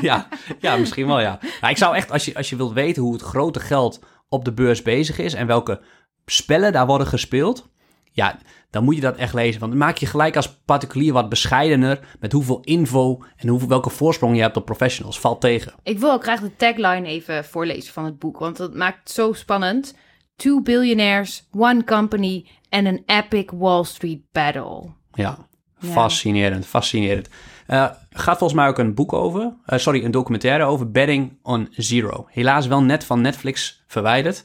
ja, 0.00 0.28
ja, 0.60 0.76
misschien 0.76 1.06
wel 1.06 1.20
ja. 1.20 1.38
Maar 1.60 1.70
ik 1.70 1.76
zou 1.76 1.96
echt, 1.96 2.10
als 2.10 2.24
je, 2.24 2.34
als 2.34 2.50
je 2.50 2.56
wilt 2.56 2.72
weten 2.72 3.02
hoe 3.02 3.12
het 3.12 3.22
grote 3.22 3.60
geld 3.60 4.04
op 4.28 4.44
de 4.44 4.52
beurs 4.52 4.82
bezig 4.82 5.18
is 5.18 5.34
en 5.34 5.46
welke 5.46 5.80
spellen 6.26 6.72
daar 6.72 6.86
worden 6.86 7.06
gespeeld, 7.06 7.68
ja, 8.12 8.38
dan 8.70 8.84
moet 8.84 8.94
je 8.94 9.00
dat 9.00 9.16
echt 9.16 9.34
lezen. 9.34 9.60
Want 9.60 9.72
dan 9.72 9.80
maak 9.80 9.96
je 9.96 10.06
gelijk 10.06 10.36
als 10.36 10.60
particulier 10.64 11.12
wat 11.12 11.28
bescheidener 11.28 12.16
met 12.20 12.32
hoeveel 12.32 12.60
info 12.60 13.24
en 13.36 13.48
hoeveel, 13.48 13.68
welke 13.68 13.90
voorsprong 13.90 14.36
je 14.36 14.42
hebt 14.42 14.56
op 14.56 14.64
professionals. 14.64 15.20
Valt 15.20 15.40
tegen. 15.40 15.72
Ik 15.82 15.98
wil 15.98 16.12
ook 16.12 16.22
graag 16.22 16.40
de 16.40 16.56
tagline 16.56 17.06
even 17.06 17.44
voorlezen 17.44 17.92
van 17.92 18.04
het 18.04 18.18
boek, 18.18 18.38
want 18.38 18.56
dat 18.56 18.74
maakt 18.74 18.98
het 18.98 19.10
zo 19.10 19.32
spannend. 19.32 19.94
Two 20.36 20.62
billionaires, 20.62 21.48
one 21.52 21.84
company 21.84 22.46
and 22.68 22.86
an 22.86 23.02
epic 23.06 23.50
Wall 23.50 23.84
Street 23.84 24.20
battle. 24.32 24.90
Ja, 25.12 25.38
fascinerend, 25.78 26.66
fascinerend. 26.66 27.28
Uh, 27.68 27.90
gaat 28.10 28.38
volgens 28.38 28.58
mij 28.60 28.68
ook 28.68 28.78
een 28.78 28.94
boek 28.94 29.12
over, 29.12 29.56
uh, 29.66 29.78
sorry, 29.78 30.04
een 30.04 30.10
documentaire 30.10 30.64
over 30.64 30.90
Betting 30.90 31.38
on 31.42 31.68
Zero. 31.70 32.26
Helaas 32.28 32.66
wel 32.66 32.82
net 32.82 33.04
van 33.04 33.20
Netflix 33.20 33.84
verwijderd. 33.86 34.44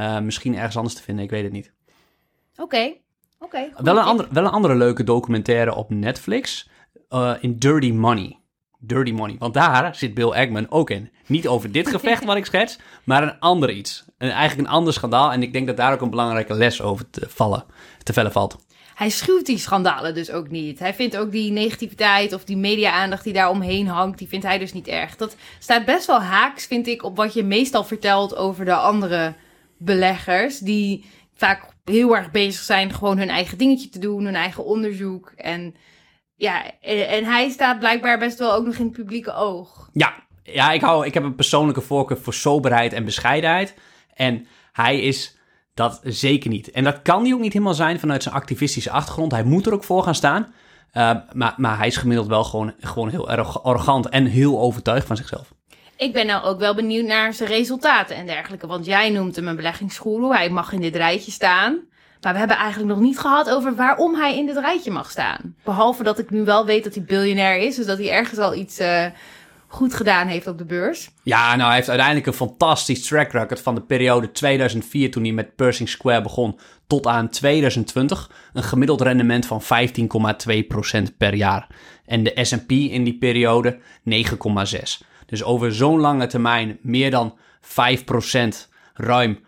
Uh, 0.00 0.20
misschien 0.20 0.56
ergens 0.56 0.76
anders 0.76 0.94
te 0.94 1.02
vinden, 1.02 1.24
ik 1.24 1.30
weet 1.30 1.42
het 1.42 1.52
niet. 1.52 1.72
Oké, 2.60 2.76
okay. 2.76 3.00
oké. 3.38 3.56
Okay, 3.56 3.72
wel, 3.84 3.96
een 3.96 4.04
andere, 4.04 4.28
wel 4.30 4.44
een 4.44 4.50
andere 4.50 4.74
leuke 4.74 5.04
documentaire 5.04 5.74
op 5.74 5.90
Netflix, 5.90 6.68
uh, 7.10 7.34
in 7.40 7.56
Dirty 7.58 7.90
Money. 7.90 8.38
Dirty 8.78 9.12
Money, 9.12 9.36
want 9.38 9.54
daar 9.54 9.94
zit 9.94 10.14
Bill 10.14 10.30
Ackman 10.30 10.70
ook 10.70 10.90
in. 10.90 11.10
Niet 11.26 11.48
over 11.48 11.72
dit 11.72 11.88
gevecht 11.96 12.24
wat 12.24 12.36
ik 12.36 12.44
schets, 12.44 12.78
maar 13.04 13.22
een 13.22 13.38
ander 13.38 13.70
iets. 13.70 14.04
Een, 14.18 14.30
eigenlijk 14.30 14.68
een 14.68 14.74
ander 14.74 14.92
schandaal 14.92 15.32
en 15.32 15.42
ik 15.42 15.52
denk 15.52 15.66
dat 15.66 15.76
daar 15.76 15.92
ook 15.92 16.00
een 16.00 16.10
belangrijke 16.10 16.54
les 16.54 16.80
over 16.80 17.10
te, 17.10 17.26
vallen, 17.28 17.64
te 18.02 18.12
vellen 18.12 18.32
valt. 18.32 18.56
Hij 18.94 19.10
schuwt 19.10 19.46
die 19.46 19.58
schandalen 19.58 20.14
dus 20.14 20.30
ook 20.30 20.48
niet. 20.48 20.78
Hij 20.78 20.94
vindt 20.94 21.16
ook 21.16 21.30
die 21.30 21.52
negativiteit 21.52 22.32
of 22.32 22.44
die 22.44 22.56
media-aandacht 22.56 23.24
die 23.24 23.32
daar 23.32 23.50
omheen 23.50 23.86
hangt, 23.86 24.18
die 24.18 24.28
vindt 24.28 24.46
hij 24.46 24.58
dus 24.58 24.72
niet 24.72 24.88
erg. 24.88 25.16
Dat 25.16 25.36
staat 25.58 25.84
best 25.84 26.06
wel 26.06 26.20
haaks, 26.20 26.66
vind 26.66 26.86
ik, 26.86 27.02
op 27.02 27.16
wat 27.16 27.34
je 27.34 27.42
meestal 27.42 27.84
vertelt 27.84 28.36
over 28.36 28.64
de 28.64 28.74
andere 28.74 29.34
beleggers 29.76 30.58
die 30.58 31.04
vaak 31.40 31.62
heel 31.84 32.16
erg 32.16 32.30
bezig 32.30 32.62
zijn 32.62 32.92
gewoon 32.92 33.18
hun 33.18 33.28
eigen 33.28 33.58
dingetje 33.58 33.88
te 33.88 33.98
doen, 33.98 34.24
hun 34.24 34.34
eigen 34.34 34.64
onderzoek. 34.64 35.32
En 35.36 35.74
ja, 36.34 36.80
en, 36.80 37.24
hij 37.24 37.50
staat 37.50 37.78
blijkbaar 37.78 38.18
best 38.18 38.38
wel 38.38 38.52
ook 38.52 38.64
nog 38.64 38.74
in 38.74 38.84
het 38.84 38.92
publieke 38.92 39.34
oog. 39.34 39.88
Ja, 39.92 40.14
ja 40.42 40.72
ik, 40.72 40.80
hou, 40.80 41.06
ik 41.06 41.14
heb 41.14 41.22
een 41.22 41.34
persoonlijke 41.34 41.80
voorkeur 41.80 42.18
voor 42.18 42.34
soberheid 42.34 42.92
en 42.92 43.04
bescheidenheid. 43.04 43.74
En 44.14 44.46
hij 44.72 45.00
is 45.00 45.38
dat 45.74 46.00
zeker 46.04 46.50
niet. 46.50 46.70
En 46.70 46.84
dat 46.84 47.02
kan 47.02 47.22
hij 47.22 47.32
ook 47.32 47.40
niet 47.40 47.52
helemaal 47.52 47.74
zijn 47.74 48.00
vanuit 48.00 48.22
zijn 48.22 48.34
activistische 48.34 48.90
achtergrond. 48.90 49.32
Hij 49.32 49.44
moet 49.44 49.66
er 49.66 49.72
ook 49.72 49.84
voor 49.84 50.02
gaan 50.02 50.14
staan. 50.14 50.42
Uh, 50.92 51.16
maar, 51.32 51.54
maar 51.56 51.78
hij 51.78 51.86
is 51.86 51.96
gemiddeld 51.96 52.28
wel 52.28 52.44
gewoon, 52.44 52.74
gewoon 52.80 53.08
heel 53.08 53.30
erg 53.30 53.62
arrogant 53.62 54.08
en 54.08 54.26
heel 54.26 54.60
overtuigd 54.60 55.06
van 55.06 55.16
zichzelf. 55.16 55.52
Ik 56.00 56.12
ben 56.12 56.26
nou 56.26 56.44
ook 56.44 56.58
wel 56.58 56.74
benieuwd 56.74 57.06
naar 57.06 57.34
zijn 57.34 57.48
resultaten 57.48 58.16
en 58.16 58.26
dergelijke. 58.26 58.66
Want 58.66 58.86
jij 58.86 59.10
noemt 59.10 59.36
hem 59.36 59.48
een 59.48 59.56
beleggingsgoeroe. 59.56 60.34
Hij 60.34 60.50
mag 60.50 60.72
in 60.72 60.80
dit 60.80 60.96
rijtje 60.96 61.30
staan. 61.30 61.78
Maar 62.20 62.32
we 62.32 62.38
hebben 62.38 62.56
eigenlijk 62.56 62.94
nog 62.94 63.00
niet 63.00 63.18
gehad 63.18 63.50
over 63.50 63.74
waarom 63.74 64.14
hij 64.14 64.36
in 64.36 64.46
dit 64.46 64.56
rijtje 64.56 64.90
mag 64.90 65.10
staan. 65.10 65.54
Behalve 65.64 66.02
dat 66.02 66.18
ik 66.18 66.30
nu 66.30 66.44
wel 66.44 66.66
weet 66.66 66.84
dat 66.84 66.94
hij 66.94 67.04
biljonair 67.04 67.56
is. 67.56 67.76
Dus 67.76 67.86
dat 67.86 67.98
hij 67.98 68.10
ergens 68.10 68.38
al 68.38 68.54
iets 68.54 68.80
uh, 68.80 69.06
goed 69.66 69.94
gedaan 69.94 70.26
heeft 70.26 70.46
op 70.46 70.58
de 70.58 70.64
beurs. 70.64 71.10
Ja, 71.22 71.56
nou 71.56 71.66
hij 71.66 71.76
heeft 71.76 71.88
uiteindelijk 71.88 72.26
een 72.26 72.32
fantastisch 72.32 73.06
track 73.06 73.32
record 73.32 73.60
van 73.60 73.74
de 73.74 73.82
periode 73.82 74.32
2004 74.32 75.10
toen 75.10 75.22
hij 75.22 75.32
met 75.32 75.56
Pershing 75.56 75.88
Square 75.88 76.22
begon 76.22 76.58
tot 76.86 77.06
aan 77.06 77.28
2020. 77.28 78.30
Een 78.52 78.62
gemiddeld 78.62 79.00
rendement 79.00 79.46
van 79.46 79.62
15,2% 79.62 81.16
per 81.18 81.34
jaar. 81.34 81.66
En 82.06 82.22
de 82.22 82.38
S&P 82.42 82.70
in 82.70 83.04
die 83.04 83.18
periode 83.18 83.78
9,6%. 84.04 85.08
Dus 85.30 85.44
over 85.44 85.74
zo'n 85.74 86.00
lange 86.00 86.26
termijn 86.26 86.78
meer 86.82 87.10
dan 87.10 87.38
5% 87.62 87.68
ruim 88.94 89.38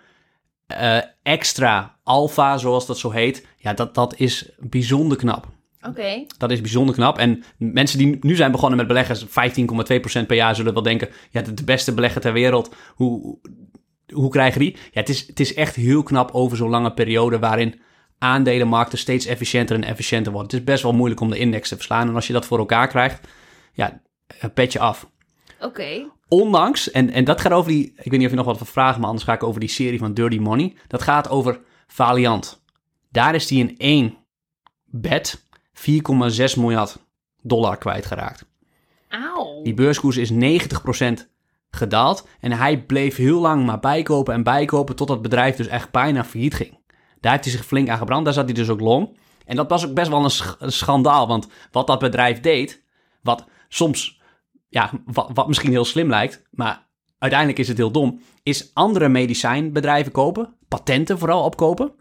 uh, 0.80 0.98
extra 1.22 1.96
alfa, 2.02 2.58
zoals 2.58 2.86
dat 2.86 2.98
zo 2.98 3.10
heet. 3.10 3.46
Ja, 3.56 3.72
dat, 3.72 3.94
dat 3.94 4.14
is 4.16 4.50
bijzonder 4.58 5.16
knap. 5.16 5.46
Oké. 5.80 5.88
Okay. 5.88 6.26
Dat 6.38 6.50
is 6.50 6.60
bijzonder 6.60 6.94
knap. 6.94 7.18
En 7.18 7.42
mensen 7.58 7.98
die 7.98 8.18
nu 8.20 8.34
zijn 8.34 8.52
begonnen 8.52 8.78
met 8.78 8.86
beleggen, 8.86 9.28
15,2% 9.28 10.26
per 10.26 10.34
jaar, 10.34 10.54
zullen 10.54 10.72
wel 10.72 10.82
denken: 10.82 11.08
ja, 11.30 11.42
de 11.42 11.64
beste 11.64 11.94
belegger 11.94 12.20
ter 12.20 12.32
wereld. 12.32 12.74
Hoe, 12.94 13.38
hoe 14.12 14.30
krijgen 14.30 14.60
die? 14.60 14.72
Ja, 14.72 15.00
het 15.00 15.08
is, 15.08 15.26
het 15.26 15.40
is 15.40 15.54
echt 15.54 15.74
heel 15.74 16.02
knap 16.02 16.30
over 16.30 16.56
zo'n 16.56 16.70
lange 16.70 16.92
periode 16.92 17.38
waarin 17.38 17.80
aandelenmarkten 18.18 18.98
steeds 18.98 19.26
efficiënter 19.26 19.76
en 19.76 19.84
efficiënter 19.84 20.32
worden. 20.32 20.50
Het 20.50 20.60
is 20.60 20.66
best 20.66 20.82
wel 20.82 20.92
moeilijk 20.92 21.20
om 21.20 21.30
de 21.30 21.38
index 21.38 21.68
te 21.68 21.74
verslaan. 21.76 22.08
En 22.08 22.14
als 22.14 22.26
je 22.26 22.32
dat 22.32 22.46
voor 22.46 22.58
elkaar 22.58 22.88
krijgt, 22.88 23.28
ja, 23.72 24.00
pet 24.54 24.72
je 24.72 24.78
af. 24.78 25.10
Oké. 25.62 26.10
Ondanks, 26.28 26.90
en, 26.90 27.10
en 27.10 27.24
dat 27.24 27.40
gaat 27.40 27.52
over 27.52 27.70
die, 27.70 27.92
ik 27.96 28.10
weet 28.10 28.12
niet 28.12 28.24
of 28.24 28.30
je 28.30 28.36
nog 28.36 28.46
wat 28.46 28.58
wil 28.58 28.66
vragen, 28.66 28.98
maar 28.98 29.08
anders 29.08 29.26
ga 29.26 29.32
ik 29.32 29.42
over 29.42 29.60
die 29.60 29.68
serie 29.68 29.98
van 29.98 30.14
Dirty 30.14 30.38
Money. 30.38 30.74
Dat 30.86 31.02
gaat 31.02 31.28
over 31.28 31.60
Valiant. 31.86 32.62
Daar 33.10 33.34
is 33.34 33.50
hij 33.50 33.58
in 33.58 33.78
één 33.78 34.16
bed 34.84 35.46
4,6 35.74 35.90
miljard 36.56 36.98
dollar 37.42 37.76
kwijtgeraakt. 37.76 38.44
Auw. 39.08 39.62
Die 39.62 39.74
beurskoers 39.74 40.16
is 40.16 40.32
90% 40.32 40.36
gedaald 41.70 42.28
en 42.40 42.52
hij 42.52 42.82
bleef 42.82 43.16
heel 43.16 43.40
lang 43.40 43.66
maar 43.66 43.80
bijkopen 43.80 44.34
en 44.34 44.42
bijkopen 44.42 44.96
tot 44.96 45.08
dat 45.08 45.22
bedrijf 45.22 45.56
dus 45.56 45.66
echt 45.66 45.90
bijna 45.90 46.24
failliet 46.24 46.54
ging. 46.54 46.78
Daar 47.20 47.32
heeft 47.32 47.44
hij 47.44 47.52
zich 47.52 47.64
flink 47.64 47.88
aan 47.88 47.98
gebrand, 47.98 48.24
daar 48.24 48.34
zat 48.34 48.44
hij 48.44 48.54
dus 48.54 48.68
ook 48.68 48.80
long. 48.80 49.16
En 49.44 49.56
dat 49.56 49.70
was 49.70 49.86
ook 49.86 49.94
best 49.94 50.08
wel 50.08 50.24
een 50.58 50.72
schandaal, 50.72 51.28
want 51.28 51.48
wat 51.70 51.86
dat 51.86 51.98
bedrijf 51.98 52.40
deed, 52.40 52.82
wat 53.22 53.44
soms 53.68 54.20
ja, 54.72 54.90
wat, 55.34 55.48
misschien 55.48 55.70
heel 55.70 55.84
slim 55.84 56.08
lijkt, 56.08 56.42
maar 56.50 56.88
uiteindelijk 57.18 57.60
is 57.60 57.68
het 57.68 57.76
heel 57.76 57.90
dom, 57.90 58.20
is 58.42 58.74
andere 58.74 59.08
medicijnbedrijven 59.08 60.12
kopen, 60.12 60.54
patenten 60.68 61.18
vooral 61.18 61.44
opkopen. 61.44 61.92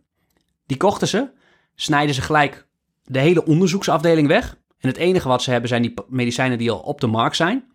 Die 0.66 0.78
kochten 0.78 1.08
ze, 1.08 1.30
snijden 1.76 2.16
ze 2.16 2.22
gelijk 2.22 2.68
de 3.04 3.20
hele 3.20 3.46
onderzoeksafdeling 3.46 4.28
weg. 4.28 4.58
En 4.80 4.88
het 4.88 4.98
enige 4.98 5.28
wat 5.28 5.44
ze 5.44 5.52
hebben 5.52 5.70
zijn 5.70 5.82
die 5.82 5.94
medicijnen 6.08 6.58
die 6.58 6.72
al 6.72 6.80
op 6.80 7.02
de 7.02 7.08
markt 7.08 7.36
zijn. 7.36 7.72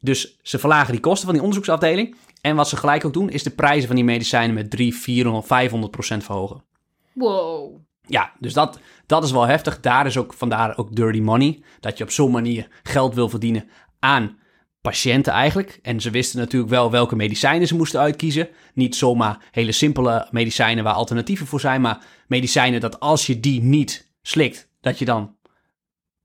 Dus 0.00 0.38
ze 0.42 0.58
verlagen 0.58 0.92
die 0.92 1.00
kosten 1.00 1.24
van 1.24 1.32
die 1.32 1.42
onderzoeksafdeling. 1.42 2.16
En 2.40 2.56
wat 2.56 2.68
ze 2.68 2.76
gelijk 2.76 3.04
ook 3.04 3.12
doen, 3.12 3.30
is 3.30 3.42
de 3.42 3.50
prijzen 3.50 3.86
van 3.86 3.96
die 3.96 4.04
medicijnen 4.04 4.54
met 4.54 4.70
3, 4.70 4.94
400, 4.94 5.46
500 5.46 5.92
procent 5.92 6.24
verhogen. 6.24 6.64
Wow. 7.12 7.80
Ja, 8.08 8.32
dus 8.38 8.52
dat, 8.52 8.80
dat 9.06 9.24
is 9.24 9.30
wel 9.30 9.46
heftig. 9.46 9.80
Daar 9.80 10.06
is 10.06 10.16
ook 10.16 10.34
vandaar 10.34 10.76
ook 10.76 10.96
dirty 10.96 11.20
money. 11.20 11.62
Dat 11.80 11.98
je 11.98 12.04
op 12.04 12.10
zo'n 12.10 12.30
manier 12.30 12.68
geld 12.82 13.14
wil 13.14 13.28
verdienen 13.28 13.68
aan 13.98 14.38
patiënten 14.80 15.32
eigenlijk. 15.32 15.78
En 15.82 16.00
ze 16.00 16.10
wisten 16.10 16.38
natuurlijk 16.38 16.70
wel 16.70 16.90
welke 16.90 17.16
medicijnen 17.16 17.66
ze 17.66 17.74
moesten 17.74 18.00
uitkiezen. 18.00 18.48
Niet 18.74 18.96
zomaar 18.96 19.38
hele 19.50 19.72
simpele 19.72 20.28
medicijnen 20.30 20.84
waar 20.84 20.94
alternatieven 20.94 21.46
voor 21.46 21.60
zijn, 21.60 21.80
maar 21.80 22.04
medicijnen 22.26 22.80
dat 22.80 23.00
als 23.00 23.26
je 23.26 23.40
die 23.40 23.62
niet 23.62 24.10
slikt, 24.22 24.68
dat 24.80 24.98
je 24.98 25.04
dan 25.04 25.36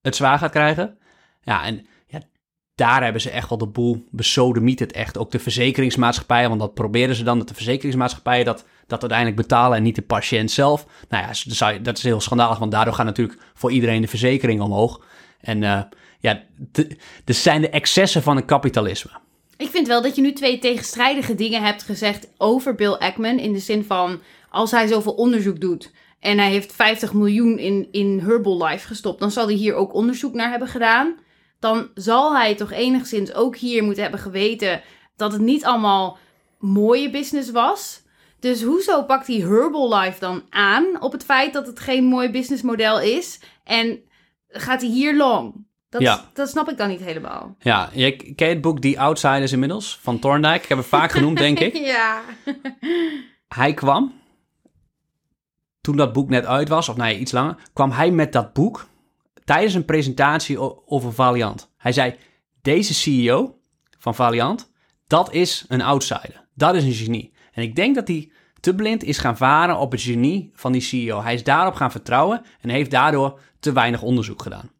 het 0.01 0.15
zwaar 0.15 0.37
gaat 0.37 0.51
krijgen. 0.51 0.97
Ja, 1.41 1.63
en 1.63 1.87
daar 2.75 3.03
hebben 3.03 3.21
ze 3.21 3.29
echt 3.29 3.49
wel 3.49 3.57
de 3.57 3.67
boel 3.67 4.05
besodemiet 4.11 4.79
het 4.79 4.91
echt. 4.91 5.17
Ook 5.17 5.31
de 5.31 5.39
verzekeringsmaatschappijen, 5.39 6.49
want 6.49 6.61
dat 6.61 6.73
proberen 6.73 7.15
ze 7.15 7.23
dan, 7.23 7.37
dat 7.37 7.47
de 7.47 7.53
verzekeringsmaatschappijen 7.53 8.45
dat 8.45 8.65
dat 8.87 9.01
uiteindelijk 9.01 9.41
betalen 9.41 9.77
en 9.77 9.83
niet 9.83 9.95
de 9.95 10.01
patiënt 10.01 10.51
zelf. 10.51 10.85
Nou 11.09 11.23
ja, 11.23 11.79
dat 11.79 11.97
is 11.97 12.03
heel 12.03 12.21
schandalig, 12.21 12.57
want 12.57 12.71
daardoor 12.71 12.93
gaat 12.93 13.05
natuurlijk 13.05 13.39
voor 13.53 13.71
iedereen 13.71 14.01
de 14.01 14.07
verzekering 14.07 14.61
omhoog. 14.61 15.01
En 15.41 15.61
uh, 15.61 15.81
ja, 16.19 16.43
er 17.25 17.33
zijn 17.33 17.61
de 17.61 17.69
excessen 17.69 18.23
van 18.23 18.35
het 18.35 18.45
kapitalisme. 18.45 19.11
Ik 19.57 19.69
vind 19.69 19.87
wel 19.87 20.01
dat 20.01 20.15
je 20.15 20.21
nu 20.21 20.33
twee 20.33 20.59
tegenstrijdige 20.59 21.35
dingen 21.35 21.63
hebt 21.63 21.83
gezegd 21.83 22.29
over 22.37 22.75
Bill 22.75 22.93
Ackman. 22.93 23.39
In 23.39 23.53
de 23.53 23.59
zin 23.59 23.83
van, 23.83 24.19
als 24.49 24.71
hij 24.71 24.87
zoveel 24.87 25.13
onderzoek 25.13 25.61
doet 25.61 25.91
en 26.19 26.37
hij 26.37 26.49
heeft 26.49 26.73
50 26.73 27.13
miljoen 27.13 27.57
in, 27.57 27.87
in 27.91 28.19
Herbalife 28.19 28.87
gestopt, 28.87 29.19
dan 29.19 29.31
zal 29.31 29.45
hij 29.45 29.55
hier 29.55 29.73
ook 29.75 29.93
onderzoek 29.93 30.33
naar 30.33 30.49
hebben 30.49 30.67
gedaan. 30.67 31.15
Dan 31.63 31.89
zal 31.93 32.35
hij 32.35 32.55
toch 32.55 32.71
enigszins 32.71 33.33
ook 33.33 33.55
hier 33.55 33.83
moeten 33.83 34.03
hebben 34.03 34.19
geweten 34.19 34.81
dat 35.15 35.31
het 35.31 35.41
niet 35.41 35.65
allemaal 35.65 36.17
mooie 36.59 37.09
business 37.09 37.51
was. 37.51 38.01
Dus 38.39 38.63
hoezo 38.63 39.03
pakt 39.03 39.27
hij 39.27 39.35
Herbalife 39.35 40.19
dan 40.19 40.43
aan 40.49 41.01
op 41.01 41.11
het 41.11 41.23
feit 41.23 41.53
dat 41.53 41.67
het 41.67 41.79
geen 41.79 42.03
mooi 42.03 42.29
businessmodel 42.29 43.01
is? 43.01 43.39
En 43.63 43.99
gaat 44.47 44.81
hij 44.81 44.89
hier 44.89 45.15
long? 45.15 45.65
Dat, 45.89 46.01
ja. 46.01 46.29
dat 46.33 46.49
snap 46.49 46.69
ik 46.69 46.77
dan 46.77 46.89
niet 46.89 47.03
helemaal. 47.03 47.55
Ja, 47.59 47.89
je, 47.93 48.15
ken 48.15 48.47
je 48.47 48.53
het 48.53 48.61
boek 48.61 48.79
The 48.79 48.99
Outsiders 48.99 49.51
inmiddels 49.51 49.99
van 50.01 50.19
Thorndike? 50.19 50.63
Ik 50.63 50.69
heb 50.69 50.77
het 50.77 50.87
vaak 50.87 51.11
genoemd, 51.11 51.37
denk 51.37 51.59
ik. 51.59 51.75
ja. 51.95 52.21
Hij 53.47 53.73
kwam, 53.73 54.13
toen 55.81 55.95
dat 55.95 56.13
boek 56.13 56.29
net 56.29 56.45
uit 56.45 56.69
was, 56.69 56.89
of 56.89 56.95
nee, 56.95 57.19
iets 57.19 57.31
langer, 57.31 57.55
kwam 57.73 57.91
hij 57.91 58.11
met 58.11 58.33
dat 58.33 58.53
boek 58.53 58.85
tijdens 59.45 59.73
een 59.73 59.85
presentatie 59.85 60.59
over 60.85 61.13
Valiant. 61.13 61.71
Hij 61.77 61.91
zei, 61.91 62.15
deze 62.61 62.93
CEO 62.93 63.59
van 63.99 64.15
Valiant, 64.15 64.71
dat 65.07 65.33
is 65.33 65.65
een 65.67 65.81
outsider. 65.81 66.47
Dat 66.53 66.75
is 66.75 66.83
een 66.83 66.93
genie. 66.93 67.33
En 67.51 67.63
ik 67.63 67.75
denk 67.75 67.95
dat 67.95 68.07
hij 68.07 68.31
te 68.59 68.75
blind 68.75 69.03
is 69.03 69.17
gaan 69.17 69.37
varen 69.37 69.77
op 69.77 69.91
het 69.91 70.01
genie 70.01 70.51
van 70.53 70.71
die 70.71 70.81
CEO. 70.81 71.21
Hij 71.21 71.33
is 71.33 71.43
daarop 71.43 71.73
gaan 71.73 71.91
vertrouwen 71.91 72.41
en 72.61 72.69
heeft 72.69 72.91
daardoor 72.91 73.39
te 73.59 73.71
weinig 73.71 74.01
onderzoek 74.01 74.41
gedaan. 74.41 74.71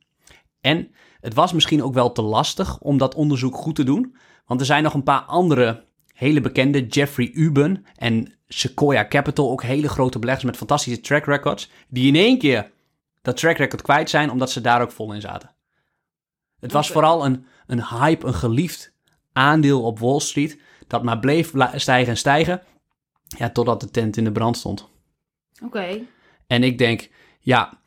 En 0.62 0.92
het 1.20 1.34
was 1.34 1.54
misschien 1.54 1.84
ook 1.84 1.94
wel 1.94 2.12
te 2.12 2.22
lastig 2.22 2.80
om 2.80 2.98
dat 2.98 3.16
onderzoek 3.16 3.56
goed 3.56 3.76
te 3.76 3.84
doen, 3.84 4.16
want 4.46 4.60
er 4.60 4.66
zijn 4.66 4.84
nog 4.84 4.94
een 4.94 5.04
paar 5.04 5.22
andere 5.22 5.86
hele 6.14 6.42
bekende, 6.42 6.86
Jeffrey 6.88 7.32
Uben 7.34 7.86
en 7.96 8.34
Sequoia 8.48 9.08
Capital, 9.08 9.52
ook 9.52 9.64
hele 9.64 9.90
grote 9.90 10.20
beleggers 10.20 10.46
met 10.46 10.58
fantastische 10.58 11.02
track 11.02 11.26
records, 11.26 11.70
die 11.88 12.08
in 12.08 12.16
één 12.16 12.38
keer 12.38 12.72
dat 13.24 13.38
track 13.38 13.58
record 13.58 13.82
kwijt 13.82 14.10
zijn 14.10 14.32
omdat 14.32 14.52
ze 14.52 14.62
daar 14.62 14.82
ook 14.82 14.92
vol 14.92 15.14
in 15.14 15.22
zaten. 15.22 15.56
Het 16.60 16.72
was 16.72 16.92
vooral 16.92 17.26
een, 17.26 17.46
een 17.68 17.86
hype, 17.86 18.28
een 18.28 18.34
geliefd 18.34 18.94
aandeel 19.32 19.84
op 19.84 20.00
Wall 20.00 20.20
Street, 20.20 20.60
dat 20.88 21.04
maar 21.04 21.20
bleef 21.20 21.54
stijgen 21.76 22.10
en 22.10 22.18
stijgen, 22.18 22.62
ja, 23.38 23.50
totdat 23.50 23.80
de 23.80 23.92
tent 23.92 24.18
in 24.18 24.24
de 24.24 24.32
brand 24.32 24.58
stond. 24.58 24.90
Oké. 25.64 26.00
En 26.48 26.64
ik 26.64 26.78
denk, 26.78 27.10
ja, 27.40 27.82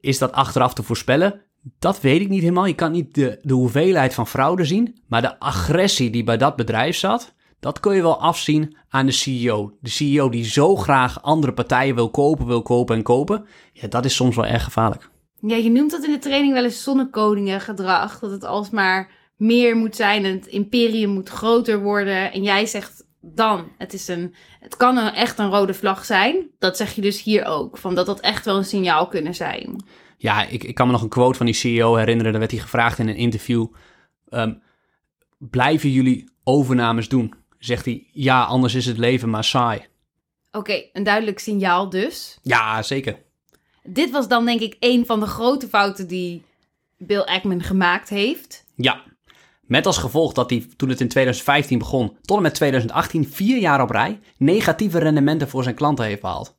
is 0.00 0.18
dat 0.18 0.32
achteraf 0.32 0.74
te 0.74 0.82
voorspellen? 0.82 1.42
Dat 1.78 2.00
weet 2.00 2.20
ik 2.20 2.28
niet 2.28 2.40
helemaal. 2.40 2.66
Je 2.66 2.74
kan 2.74 2.92
niet 2.92 3.14
de, 3.14 3.38
de 3.42 3.54
hoeveelheid 3.54 4.14
van 4.14 4.26
fraude 4.26 4.64
zien, 4.64 5.02
maar 5.06 5.22
de 5.22 5.38
agressie 5.38 6.10
die 6.10 6.24
bij 6.24 6.36
dat 6.36 6.56
bedrijf 6.56 6.96
zat, 6.96 7.34
dat 7.64 7.80
kun 7.80 7.94
je 7.94 8.02
wel 8.02 8.20
afzien 8.20 8.76
aan 8.88 9.06
de 9.06 9.12
CEO. 9.12 9.76
De 9.80 9.90
CEO 9.90 10.28
die 10.28 10.44
zo 10.44 10.76
graag 10.76 11.22
andere 11.22 11.52
partijen 11.52 11.94
wil 11.94 12.10
kopen, 12.10 12.46
wil 12.46 12.62
kopen 12.62 12.96
en 12.96 13.02
kopen. 13.02 13.46
Ja, 13.72 13.88
dat 13.88 14.04
is 14.04 14.14
soms 14.14 14.36
wel 14.36 14.46
erg 14.46 14.64
gevaarlijk. 14.64 15.10
Ja, 15.40 15.56
je 15.56 15.70
noemt 15.70 15.90
dat 15.90 16.04
in 16.04 16.10
de 16.10 16.18
training 16.18 16.52
wel 16.52 16.64
eens 16.64 16.82
zonnekoningen 16.82 17.60
gedrag. 17.60 18.18
Dat 18.18 18.30
het 18.30 18.44
alsmaar 18.44 19.10
meer 19.36 19.76
moet 19.76 19.96
zijn 19.96 20.24
en 20.24 20.32
het 20.32 20.46
imperium 20.46 21.10
moet 21.10 21.28
groter 21.28 21.82
worden. 21.82 22.32
En 22.32 22.42
jij 22.42 22.66
zegt 22.66 23.06
dan, 23.20 23.68
het, 23.78 23.92
is 23.92 24.08
een, 24.08 24.34
het 24.60 24.76
kan 24.76 24.96
een, 24.96 25.12
echt 25.12 25.38
een 25.38 25.50
rode 25.50 25.74
vlag 25.74 26.04
zijn. 26.04 26.50
Dat 26.58 26.76
zeg 26.76 26.94
je 26.94 27.00
dus 27.00 27.22
hier 27.22 27.44
ook, 27.44 27.78
van 27.78 27.94
dat 27.94 28.06
dat 28.06 28.20
echt 28.20 28.44
wel 28.44 28.56
een 28.56 28.64
signaal 28.64 29.08
kunnen 29.08 29.34
zijn. 29.34 29.84
Ja, 30.18 30.46
ik, 30.46 30.64
ik 30.64 30.74
kan 30.74 30.86
me 30.86 30.92
nog 30.92 31.02
een 31.02 31.08
quote 31.08 31.36
van 31.36 31.46
die 31.46 31.54
CEO 31.54 31.94
herinneren. 31.94 32.30
Daar 32.30 32.40
werd 32.40 32.52
hij 32.52 32.60
gevraagd 32.60 32.98
in 32.98 33.08
een 33.08 33.16
interview. 33.16 33.66
Um, 34.30 34.62
blijven 35.38 35.90
jullie 35.90 36.32
overnames 36.44 37.08
doen? 37.08 37.34
Zegt 37.64 37.84
hij, 37.84 38.06
ja, 38.12 38.44
anders 38.44 38.74
is 38.74 38.86
het 38.86 38.98
leven 38.98 39.30
maar 39.30 39.44
saai. 39.44 39.86
Oké, 40.52 40.82
een 40.92 41.02
duidelijk 41.02 41.38
signaal 41.38 41.88
dus. 41.88 42.38
Ja, 42.42 42.82
zeker. 42.82 43.22
Dit 43.82 44.10
was 44.10 44.28
dan 44.28 44.44
denk 44.44 44.60
ik 44.60 44.76
een 44.80 45.06
van 45.06 45.20
de 45.20 45.26
grote 45.26 45.68
fouten 45.68 46.06
die 46.06 46.42
Bill 46.98 47.20
Ackman 47.20 47.62
gemaakt 47.62 48.08
heeft. 48.08 48.64
Ja. 48.74 49.02
Met 49.60 49.86
als 49.86 49.98
gevolg 49.98 50.32
dat 50.32 50.50
hij 50.50 50.66
toen 50.76 50.88
het 50.88 51.00
in 51.00 51.08
2015 51.08 51.78
begon, 51.78 52.16
tot 52.22 52.36
en 52.36 52.42
met 52.42 52.54
2018, 52.54 53.28
vier 53.28 53.58
jaar 53.58 53.82
op 53.82 53.90
rij, 53.90 54.20
negatieve 54.36 54.98
rendementen 54.98 55.48
voor 55.48 55.62
zijn 55.62 55.74
klanten 55.74 56.04
heeft 56.04 56.20
behaald. 56.20 56.56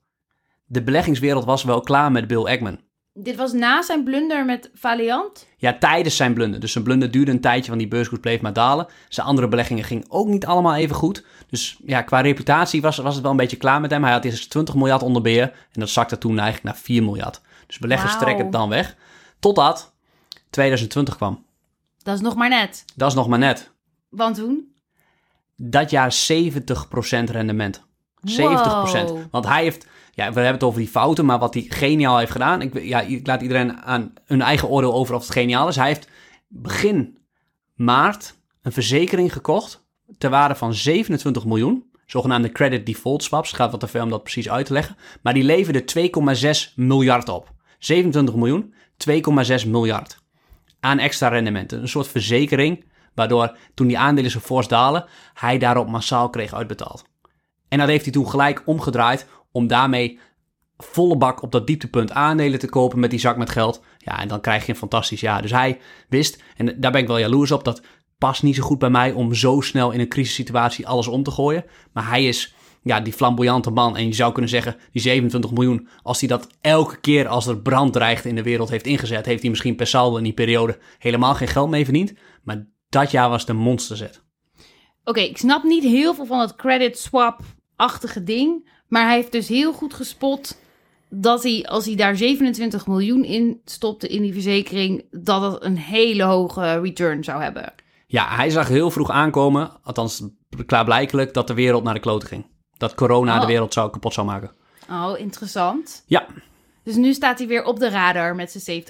De 0.65 0.83
beleggingswereld 0.83 1.45
was 1.45 1.63
wel 1.63 1.81
klaar 1.81 2.11
met 2.11 2.27
Bill 2.27 2.45
Ackman. 2.45 2.79
Dit 3.17 3.35
was 3.35 3.53
na 3.53 3.81
zijn 3.81 4.03
blunder 4.03 4.45
met 4.45 4.69
Valiant. 4.73 5.47
Ja, 5.57 5.77
tijdens 5.77 6.15
zijn 6.15 6.33
blunder. 6.33 6.59
Dus 6.59 6.71
zijn 6.71 6.83
blunder 6.83 7.11
duurde 7.11 7.31
een 7.31 7.41
tijdje, 7.41 7.67
want 7.67 7.79
die 7.79 7.89
beurskoers 7.89 8.21
bleef 8.21 8.41
maar 8.41 8.53
dalen. 8.53 8.87
Zijn 9.09 9.27
andere 9.27 9.47
beleggingen 9.47 9.83
gingen 9.83 10.05
ook 10.07 10.27
niet 10.27 10.45
allemaal 10.45 10.75
even 10.75 10.95
goed. 10.95 11.25
Dus 11.49 11.77
ja, 11.85 12.01
qua 12.01 12.21
reputatie 12.21 12.81
was, 12.81 12.97
was 12.97 13.13
het 13.13 13.21
wel 13.21 13.31
een 13.31 13.37
beetje 13.37 13.57
klaar 13.57 13.81
met 13.81 13.91
hem. 13.91 14.03
Hij 14.03 14.11
had 14.11 14.25
eerst 14.25 14.49
20 14.49 14.75
miljard 14.75 15.03
onder 15.03 15.21
beheer 15.21 15.51
en 15.71 15.79
dat 15.79 15.89
zakte 15.89 16.17
toen 16.17 16.39
eigenlijk 16.39 16.63
naar 16.63 16.75
4 16.83 17.03
miljard. 17.03 17.41
Dus 17.67 17.77
beleggers 17.79 18.17
trekken 18.17 18.43
het 18.43 18.53
dan 18.53 18.69
weg. 18.69 18.95
Totdat 19.39 19.93
2020 20.49 21.15
kwam. 21.15 21.45
Dat 22.03 22.15
is 22.15 22.21
nog 22.21 22.35
maar 22.35 22.49
net. 22.49 22.85
Dat 22.95 23.09
is 23.09 23.15
nog 23.15 23.27
maar 23.27 23.39
net. 23.39 23.71
Want 24.09 24.35
toen? 24.35 24.75
Dat 25.55 25.89
jaar 25.89 26.15
70% 26.31 27.31
rendement. 27.31 27.83
70%. 28.29 28.35
Wow. 28.35 29.19
Want 29.31 29.45
hij 29.45 29.63
heeft, 29.63 29.87
ja, 30.15 30.27
we 30.27 30.33
hebben 30.33 30.53
het 30.53 30.63
over 30.63 30.79
die 30.79 30.89
fouten, 30.89 31.25
maar 31.25 31.39
wat 31.39 31.53
hij 31.53 31.65
geniaal 31.69 32.17
heeft 32.17 32.31
gedaan. 32.31 32.61
Ik, 32.61 32.83
ja, 32.83 33.01
ik 33.01 33.27
laat 33.27 33.41
iedereen 33.41 33.81
aan 33.81 34.13
hun 34.25 34.41
eigen 34.41 34.69
oordeel 34.69 34.93
over 34.93 35.15
of 35.15 35.21
het 35.21 35.31
geniaal 35.31 35.67
is. 35.67 35.75
Hij 35.75 35.87
heeft 35.87 36.09
begin 36.47 37.17
maart 37.73 38.35
een 38.61 38.71
verzekering 38.71 39.33
gekocht 39.33 39.85
ter 40.17 40.29
waarde 40.29 40.55
van 40.55 40.73
27 40.73 41.45
miljoen. 41.45 41.89
Zogenaamde 42.05 42.51
credit 42.51 42.85
default 42.85 43.23
swaps. 43.23 43.51
Gaat 43.51 43.71
wat 43.71 43.79
te 43.79 43.87
ver 43.87 44.03
om 44.03 44.09
dat 44.09 44.23
precies 44.23 44.49
uit 44.49 44.65
te 44.65 44.73
leggen. 44.73 44.97
Maar 45.21 45.33
die 45.33 45.43
leverde 45.43 45.83
2,6 46.69 46.73
miljard 46.75 47.29
op. 47.29 47.53
27 47.79 48.35
miljoen, 48.35 48.73
2,6 49.63 49.67
miljard. 49.67 50.17
Aan 50.79 50.99
extra 50.99 51.27
rendementen. 51.27 51.81
Een 51.81 51.87
soort 51.87 52.07
verzekering, 52.07 52.85
waardoor 53.13 53.57
toen 53.73 53.87
die 53.87 53.99
aandelen 53.99 54.31
zo 54.31 54.39
fors 54.39 54.67
dalen, 54.67 55.05
hij 55.33 55.57
daarop 55.57 55.87
massaal 55.87 56.29
kreeg 56.29 56.53
uitbetaald. 56.53 57.03
En 57.67 57.77
dat 57.77 57.87
heeft 57.87 58.03
hij 58.03 58.13
toen 58.13 58.29
gelijk 58.29 58.63
omgedraaid 58.65 59.27
om 59.55 59.67
daarmee 59.67 60.19
volle 60.77 61.17
bak 61.17 61.41
op 61.41 61.51
dat 61.51 61.67
dieptepunt 61.67 62.11
aandelen 62.11 62.59
te 62.59 62.69
kopen 62.69 62.99
met 62.99 63.09
die 63.09 63.19
zak 63.19 63.37
met 63.37 63.49
geld. 63.49 63.81
Ja, 63.97 64.19
en 64.19 64.27
dan 64.27 64.41
krijg 64.41 64.65
je 64.65 64.71
een 64.71 64.77
fantastisch 64.77 65.21
jaar. 65.21 65.41
Dus 65.41 65.51
hij 65.51 65.79
wist, 66.09 66.43
en 66.57 66.79
daar 66.79 66.91
ben 66.91 67.01
ik 67.01 67.07
wel 67.07 67.17
jaloers 67.17 67.51
op, 67.51 67.63
dat 67.63 67.81
past 68.17 68.43
niet 68.43 68.55
zo 68.55 68.63
goed 68.63 68.79
bij 68.79 68.89
mij 68.89 69.11
om 69.11 69.33
zo 69.33 69.61
snel 69.61 69.91
in 69.91 69.99
een 69.99 70.07
crisissituatie 70.07 70.87
alles 70.87 71.07
om 71.07 71.23
te 71.23 71.31
gooien. 71.31 71.65
Maar 71.93 72.07
hij 72.07 72.25
is 72.25 72.55
ja, 72.83 72.99
die 72.99 73.13
flamboyante 73.13 73.71
man. 73.71 73.97
En 73.97 74.05
je 74.05 74.13
zou 74.13 74.31
kunnen 74.31 74.51
zeggen, 74.51 74.75
die 74.91 75.01
27 75.01 75.51
miljoen, 75.51 75.87
als 76.01 76.19
hij 76.19 76.29
dat 76.29 76.47
elke 76.61 76.99
keer 76.99 77.27
als 77.27 77.47
er 77.47 77.61
brand 77.61 77.93
dreigt 77.93 78.25
in 78.25 78.35
de 78.35 78.43
wereld 78.43 78.69
heeft 78.69 78.85
ingezet, 78.85 79.25
heeft 79.25 79.41
hij 79.41 79.49
misschien 79.49 79.75
per 79.75 79.87
saldo 79.87 80.17
in 80.17 80.23
die 80.23 80.33
periode 80.33 80.77
helemaal 80.97 81.35
geen 81.35 81.47
geld 81.47 81.69
mee 81.69 81.83
verdiend. 81.83 82.13
Maar 82.43 82.67
dat 82.89 83.11
jaar 83.11 83.29
was 83.29 83.45
de 83.45 83.53
monsterzet. 83.53 84.23
Oké, 85.03 85.19
ik 85.19 85.37
snap 85.37 85.63
niet 85.63 85.83
heel 85.83 86.13
veel 86.13 86.25
van 86.25 86.39
het 86.39 86.55
credit 86.55 86.97
swap-achtige 86.97 88.23
ding. 88.23 88.73
Maar 88.87 89.05
hij 89.05 89.15
heeft 89.15 89.31
dus 89.31 89.47
heel 89.47 89.73
goed 89.73 89.93
gespot 89.93 90.57
dat 91.09 91.43
hij, 91.43 91.65
als 91.69 91.85
hij 91.85 91.95
daar 91.95 92.15
27 92.17 92.87
miljoen 92.87 93.23
in 93.23 93.61
stopte 93.65 94.07
in 94.07 94.21
die 94.21 94.33
verzekering, 94.33 95.03
dat 95.11 95.51
het 95.53 95.63
een 95.63 95.77
hele 95.77 96.23
hoge 96.23 96.79
return 96.81 97.23
zou 97.23 97.41
hebben. 97.43 97.73
Ja, 98.07 98.27
hij 98.35 98.49
zag 98.49 98.67
heel 98.67 98.91
vroeg 98.91 99.09
aankomen, 99.11 99.71
althans 99.83 100.23
klaarblijkelijk, 100.65 101.33
dat 101.33 101.47
de 101.47 101.53
wereld 101.53 101.83
naar 101.83 101.93
de 101.93 101.99
klote 101.99 102.25
ging. 102.25 102.45
Dat 102.77 102.95
corona 102.95 103.35
de 103.35 103.41
Oh. 103.41 103.47
wereld 103.47 103.73
zou 103.73 103.89
kapot 103.91 104.13
zou 104.13 104.25
maken. 104.27 104.51
Oh, 104.89 105.19
interessant. 105.19 106.03
Ja, 106.07 106.25
Dus 106.83 106.95
nu 106.95 107.13
staat 107.13 107.37
hij 107.37 107.47
weer 107.47 107.63
op 107.63 107.79
de 107.79 107.89
radar 107.89 108.35
met 108.35 108.51
zijn 108.51 108.83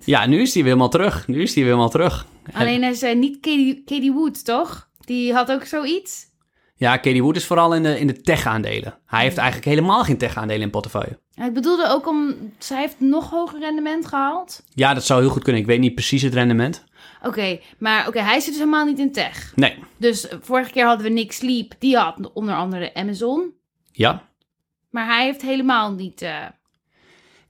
70%. 0.00 0.04
ja 0.04 0.26
nu 0.26 0.40
is 0.40 0.54
hij 0.54 0.62
weer 0.62 0.72
helemaal 0.72 0.88
terug. 0.90 1.26
Nu 1.26 1.42
is 1.42 1.54
hij 1.54 1.62
weer 1.62 1.72
helemaal 1.72 1.90
terug. 1.90 2.26
Alleen 2.52 2.82
hij 2.82 2.90
is 2.90 3.02
eh, 3.02 3.16
niet 3.16 3.40
Katie, 3.40 3.82
Katie 3.84 4.12
Wood, 4.12 4.44
toch? 4.44 4.88
Die 5.00 5.32
had 5.32 5.50
ook 5.52 5.64
zoiets. 5.64 6.26
Ja, 6.78 6.96
Katie 6.96 7.22
Wood 7.22 7.36
is 7.36 7.46
vooral 7.46 7.74
in 7.74 7.82
de, 7.82 7.98
in 8.00 8.06
de 8.06 8.20
tech-aandelen. 8.20 8.98
Hij 9.06 9.22
heeft 9.22 9.36
eigenlijk 9.36 9.68
helemaal 9.68 10.04
geen 10.04 10.18
tech-aandelen 10.18 10.62
in 10.62 10.70
portefeuille. 10.70 11.18
Ja, 11.30 11.44
Ik 11.46 11.52
bedoelde 11.54 11.88
ook 11.88 12.06
om... 12.08 12.34
Zij 12.58 12.80
heeft 12.80 13.00
nog 13.00 13.30
hoger 13.30 13.58
rendement 13.58 14.06
gehaald. 14.06 14.62
Ja, 14.74 14.94
dat 14.94 15.04
zou 15.04 15.20
heel 15.20 15.30
goed 15.30 15.42
kunnen. 15.42 15.60
Ik 15.62 15.68
weet 15.68 15.78
niet 15.80 15.94
precies 15.94 16.22
het 16.22 16.34
rendement. 16.34 16.84
Oké, 17.22 17.60
maar 17.78 18.08
oké, 18.08 18.20
hij 18.20 18.40
zit 18.40 18.48
dus 18.48 18.58
helemaal 18.58 18.84
niet 18.84 18.98
in 18.98 19.12
tech. 19.12 19.52
Nee. 19.56 19.78
Dus 19.96 20.28
eh, 20.28 20.38
vorige 20.42 20.70
keer 20.70 20.86
hadden 20.86 21.06
we 21.06 21.12
Nick 21.12 21.32
Sleep. 21.32 21.74
Die 21.78 21.96
had 21.96 22.32
onder 22.32 22.54
andere 22.54 22.94
Amazon. 22.94 23.52
Ja? 23.92 24.22
Maar 24.90 25.06
hij 25.06 25.24
heeft 25.24 25.42
helemaal 25.42 25.92
niet... 25.92 26.22
eh, 26.22 26.36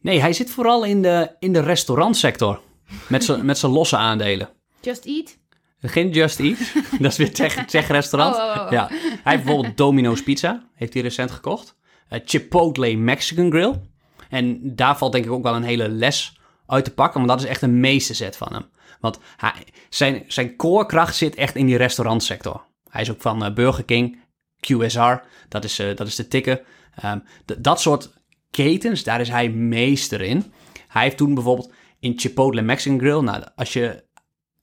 Nee, 0.01 0.21
hij 0.21 0.33
zit 0.33 0.51
vooral 0.51 0.85
in 0.85 1.03
de, 1.03 1.31
in 1.39 1.53
de 1.53 1.61
restaurantsector. 1.61 2.61
Met 3.09 3.25
zijn 3.25 3.45
met 3.51 3.59
zijn 3.59 3.73
losse 3.73 3.97
aandelen. 3.97 4.49
Just 4.81 5.05
Eat. 5.05 5.38
Geen 5.81 6.11
Just 6.11 6.41
Eat. 6.41 6.59
dat 7.01 7.11
is 7.13 7.17
weer 7.17 7.33
tech, 7.33 7.65
tech 7.67 7.87
restaurant. 7.89 8.37
Oh, 8.37 8.43
oh, 8.43 8.65
oh. 8.65 8.71
Ja. 8.71 8.87
Hij 8.89 9.33
heeft 9.33 9.45
bijvoorbeeld 9.45 9.77
Domino's 9.77 10.23
Pizza. 10.23 10.65
Heeft 10.75 10.93
hij 10.93 11.03
recent 11.03 11.31
gekocht. 11.31 11.77
Eh, 12.09 12.21
Chipotle 12.25 12.97
Mexican 12.97 13.51
Grill. 13.51 13.81
En 14.29 14.61
daar 14.77 14.99
valt 14.99 15.13
denk 15.13 15.25
ik 15.25 15.31
ook 15.31 15.43
wel 15.43 15.55
een 15.55 15.63
hele 15.63 15.89
les 15.89 16.37
uit 16.67 16.85
te 16.85 16.95
pakken. 16.95 17.17
Want 17.21 17.29
dat 17.33 17.41
is 17.43 17.49
echt 17.49 17.63
een 17.63 17.81
meesterzet 17.81 18.37
van 18.37 18.53
hem. 18.53 18.65
Want 19.01 19.19
hij, 19.37 19.53
zijn, 19.89 20.25
zijn 20.27 20.57
core-kracht 20.57 21.17
zit 21.17 21.35
echt 21.35 21.55
in 21.57 21.67
die 21.67 21.77
restaurantsector. 21.77 22.65
Hij 22.89 23.03
is 23.03 23.11
ook 23.11 23.21
van 23.21 23.45
eh, 23.45 23.53
Burger 23.55 23.85
King, 23.85 24.19
QSR. 24.61 25.15
Dat 25.49 25.65
is, 25.65 25.79
eh, 25.79 25.97
dat 25.97 26.07
is 26.07 26.15
de 26.15 26.29
tikken. 26.29 26.61
Ehm, 26.95 27.19
d- 27.45 27.55
dat 27.59 27.81
soort 27.81 28.11
ketens, 28.51 29.03
daar 29.05 29.21
is 29.21 29.29
hij 29.29 29.49
meester 29.51 30.21
in. 30.21 30.53
Hij 30.89 31.03
heeft 31.03 31.17
toen 31.17 31.35
bijvoorbeeld 31.35 31.73
in 32.01 32.19
Chipotle 32.19 32.63
Mexican 32.63 32.99
Grill... 32.99 33.21
Nou, 33.21 33.45
als 33.57 33.73
je 33.73 34.05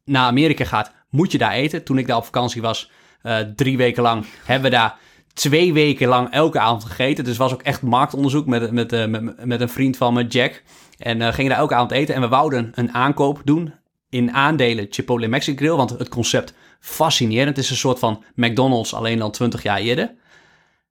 naar 0.05 0.25
Amerika 0.25 0.65
gaat, 0.65 0.91
moet 1.15 1.31
je 1.31 1.37
daar 1.37 1.51
eten. 1.51 1.83
Toen 1.83 1.97
ik 1.97 2.07
daar 2.07 2.17
op 2.17 2.25
vakantie 2.25 2.61
was, 2.61 2.91
eh, 3.21 3.39
drie 3.39 3.77
weken 3.77 4.03
lang, 4.03 4.25
hebben 4.43 4.69
we 4.69 4.77
daar 4.77 4.97
twee 5.33 5.73
weken 5.73 6.07
lang 6.07 6.29
elke 6.31 6.59
avond 6.59 6.83
gegeten. 6.83 7.23
Dus 7.23 7.37
was 7.37 7.53
ook 7.53 7.61
echt 7.61 7.81
marktonderzoek 7.81 8.45
met, 8.45 8.71
met, 8.71 8.93
eh, 8.93 9.05
met, 9.05 9.45
met 9.45 9.61
een 9.61 9.69
vriend 9.69 9.97
van 9.97 10.13
me, 10.13 10.27
Jack. 10.27 10.63
En 10.97 11.21
eh, 11.21 11.33
gingen 11.33 11.49
daar 11.49 11.59
elke 11.59 11.75
avond 11.75 11.91
eten. 11.91 12.15
En 12.15 12.21
we 12.21 12.27
wouden 12.27 12.71
een 12.75 12.93
aankoop 12.93 13.41
doen 13.43 13.73
in 14.09 14.33
aandelen 14.33 14.87
Chipotle 14.89 15.27
Mexican 15.27 15.57
Grill. 15.65 15.77
Want 15.77 15.89
het 15.89 16.09
concept 16.09 16.53
fascinerend. 16.79 17.55
Het 17.55 17.65
is 17.65 17.69
een 17.69 17.75
soort 17.75 17.99
van 17.99 18.23
McDonald's, 18.35 18.93
alleen 18.93 19.19
dan 19.19 19.31
20 19.31 19.63
jaar 19.63 19.79
eerder. 19.79 20.15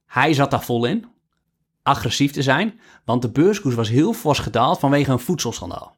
Hij 0.06 0.32
zat 0.32 0.50
daar 0.50 0.64
vol 0.64 0.84
in. 0.84 1.06
Agressief 1.82 2.32
te 2.32 2.42
zijn. 2.42 2.80
Want 3.04 3.22
de 3.22 3.30
beurskoers 3.30 3.74
was 3.74 3.88
heel 3.88 4.12
fors 4.12 4.38
gedaald 4.38 4.78
vanwege 4.78 5.12
een 5.12 5.18
voedselschandaal. 5.18 5.96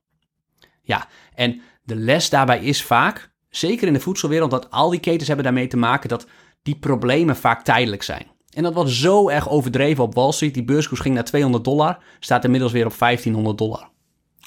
Ja, 0.83 1.09
en 1.35 1.61
de 1.83 1.97
les 1.97 2.31
daarbij 2.31 2.61
is 2.61 2.83
vaak, 2.83 3.31
zeker 3.57 3.87
in 3.87 3.92
de 3.92 4.01
voedselwereld, 4.01 4.51
dat 4.51 4.71
al 4.71 4.90
die 4.90 5.01
ketens 5.01 5.27
hebben 5.27 5.45
daarmee 5.45 5.66
te 5.66 5.77
maken 5.77 6.09
dat 6.09 6.27
die 6.62 6.77
problemen 6.77 7.37
vaak 7.37 7.64
tijdelijk 7.64 8.03
zijn. 8.03 8.27
En 8.53 8.62
dat 8.62 8.75
wordt 8.75 8.90
zo 8.90 9.29
erg 9.29 9.51
overdreven 9.51 10.05
op 10.05 10.14
Wall 10.14 10.33
Street. 10.33 10.55
Die 10.55 10.64
beurskoers 10.64 11.01
ging 11.01 11.14
naar 11.14 11.25
200 11.25 11.64
dollar, 11.64 11.99
staat 12.21 12.45
inmiddels 12.45 12.73
weer 12.73 12.87
op 12.87 12.99
1500 12.99 13.59
dollar. 13.59 13.88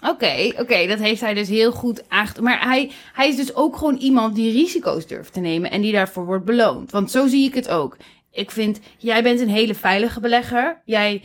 Oké, 0.08 0.54
oké, 0.58 0.88
dat 0.88 1.00
heeft 1.00 1.22
hij 1.22 1.34
dus 1.34 1.48
heel 1.48 1.72
goed 1.72 2.10
aange... 2.10 2.42
Maar 2.42 2.62
hij, 2.62 2.92
hij 3.14 3.28
is 3.28 3.36
dus 3.36 3.56
ook 3.56 3.78
gewoon 3.78 3.96
iemand 3.96 4.36
die 4.36 4.52
risico's 4.52 5.08
durft 5.08 5.34
te 5.34 5.40
nemen 5.40 5.72
en 5.72 5.82
die 5.82 5.92
daarvoor 5.92 6.26
wordt 6.26 6.46
beloond. 6.46 6.92
Want 6.92 7.12
zo 7.12 7.28
zie 7.28 7.46
ik 7.46 7.54
het 7.54 7.70
ook. 7.70 7.98
Ik 8.32 8.52
vind, 8.52 8.80
jij 8.98 9.24
bent 9.24 9.40
een 9.40 9.50
hele 9.50 9.76
veilige 9.76 10.20
belegger. 10.20 10.82
Jij 10.86 11.24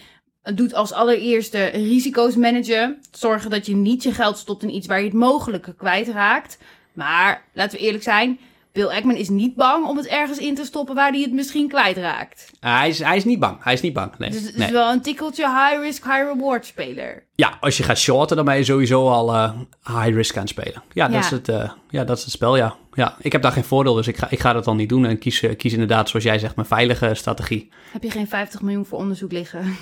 doet 0.54 0.74
als 0.74 0.92
allereerste 0.92 1.64
risico's 1.64 2.36
managen. 2.36 2.98
Zorgen 3.10 3.50
dat 3.50 3.66
je 3.66 3.74
niet 3.74 4.02
je 4.02 4.12
geld 4.12 4.38
stopt 4.38 4.62
in 4.62 4.74
iets 4.74 4.86
waar 4.86 4.98
je 4.98 5.04
het 5.04 5.14
mogelijke 5.14 5.74
kwijtraakt. 5.74 6.58
Maar, 6.94 7.42
laten 7.52 7.78
we 7.78 7.84
eerlijk 7.84 8.04
zijn, 8.04 8.38
Bill 8.74 8.86
Ackman 8.88 9.16
is 9.16 9.28
niet 9.28 9.54
bang 9.54 9.86
om 9.86 9.96
het 9.96 10.06
ergens 10.06 10.38
in 10.38 10.54
te 10.54 10.64
stoppen 10.64 10.94
waar 10.94 11.10
hij 11.10 11.20
het 11.20 11.32
misschien 11.32 11.68
kwijtraakt. 11.68 12.50
Uh, 12.60 12.78
hij, 12.78 12.88
is, 12.88 12.98
hij 12.98 13.16
is 13.16 13.24
niet 13.24 13.38
bang. 13.38 13.56
Hij 13.64 13.72
is 13.72 13.80
niet 13.80 13.92
bang. 13.92 14.12
Nee. 14.18 14.30
Dus 14.30 14.42
het 14.42 14.54
is 14.54 14.70
wel 14.70 14.92
een 14.92 15.02
tikkeltje 15.02 15.48
high 15.48 15.80
risk, 15.80 16.04
high 16.04 16.22
reward 16.32 16.66
speler. 16.66 17.22
Ja, 17.34 17.56
als 17.60 17.76
je 17.76 17.82
gaat 17.82 17.98
shorten, 17.98 18.36
dan 18.36 18.44
ben 18.44 18.56
je 18.56 18.64
sowieso 18.64 19.08
al 19.08 19.34
uh, 19.34 19.52
high 19.84 20.14
risk 20.14 20.34
aan 20.34 20.40
het 20.40 20.50
spelen. 20.50 20.82
Ja, 20.92 21.08
dat. 21.08 21.24
Is 21.24 21.30
het, 21.30 21.48
uh, 21.48 21.70
ja 21.88 22.04
dat 22.04 22.16
is 22.16 22.22
het 22.22 22.32
spel, 22.32 22.56
ja. 22.56 22.76
ja. 22.92 23.16
Ik 23.18 23.32
heb 23.32 23.42
daar 23.42 23.52
geen 23.52 23.64
voordeel, 23.64 23.94
dus 23.94 24.06
ik 24.06 24.16
ga, 24.16 24.30
ik 24.30 24.40
ga 24.40 24.52
dat 24.52 24.64
dan 24.64 24.76
niet 24.76 24.88
doen. 24.88 25.04
En 25.06 25.18
kies, 25.18 25.42
uh, 25.42 25.56
kies 25.56 25.72
inderdaad, 25.72 26.08
zoals 26.08 26.24
jij 26.24 26.38
zegt, 26.38 26.56
mijn 26.56 26.68
veilige 26.68 27.14
strategie. 27.14 27.70
Heb 27.92 28.02
je 28.02 28.10
geen 28.10 28.28
50 28.28 28.60
miljoen 28.60 28.86
voor 28.86 28.98
onderzoek 28.98 29.32
liggen? 29.32 29.60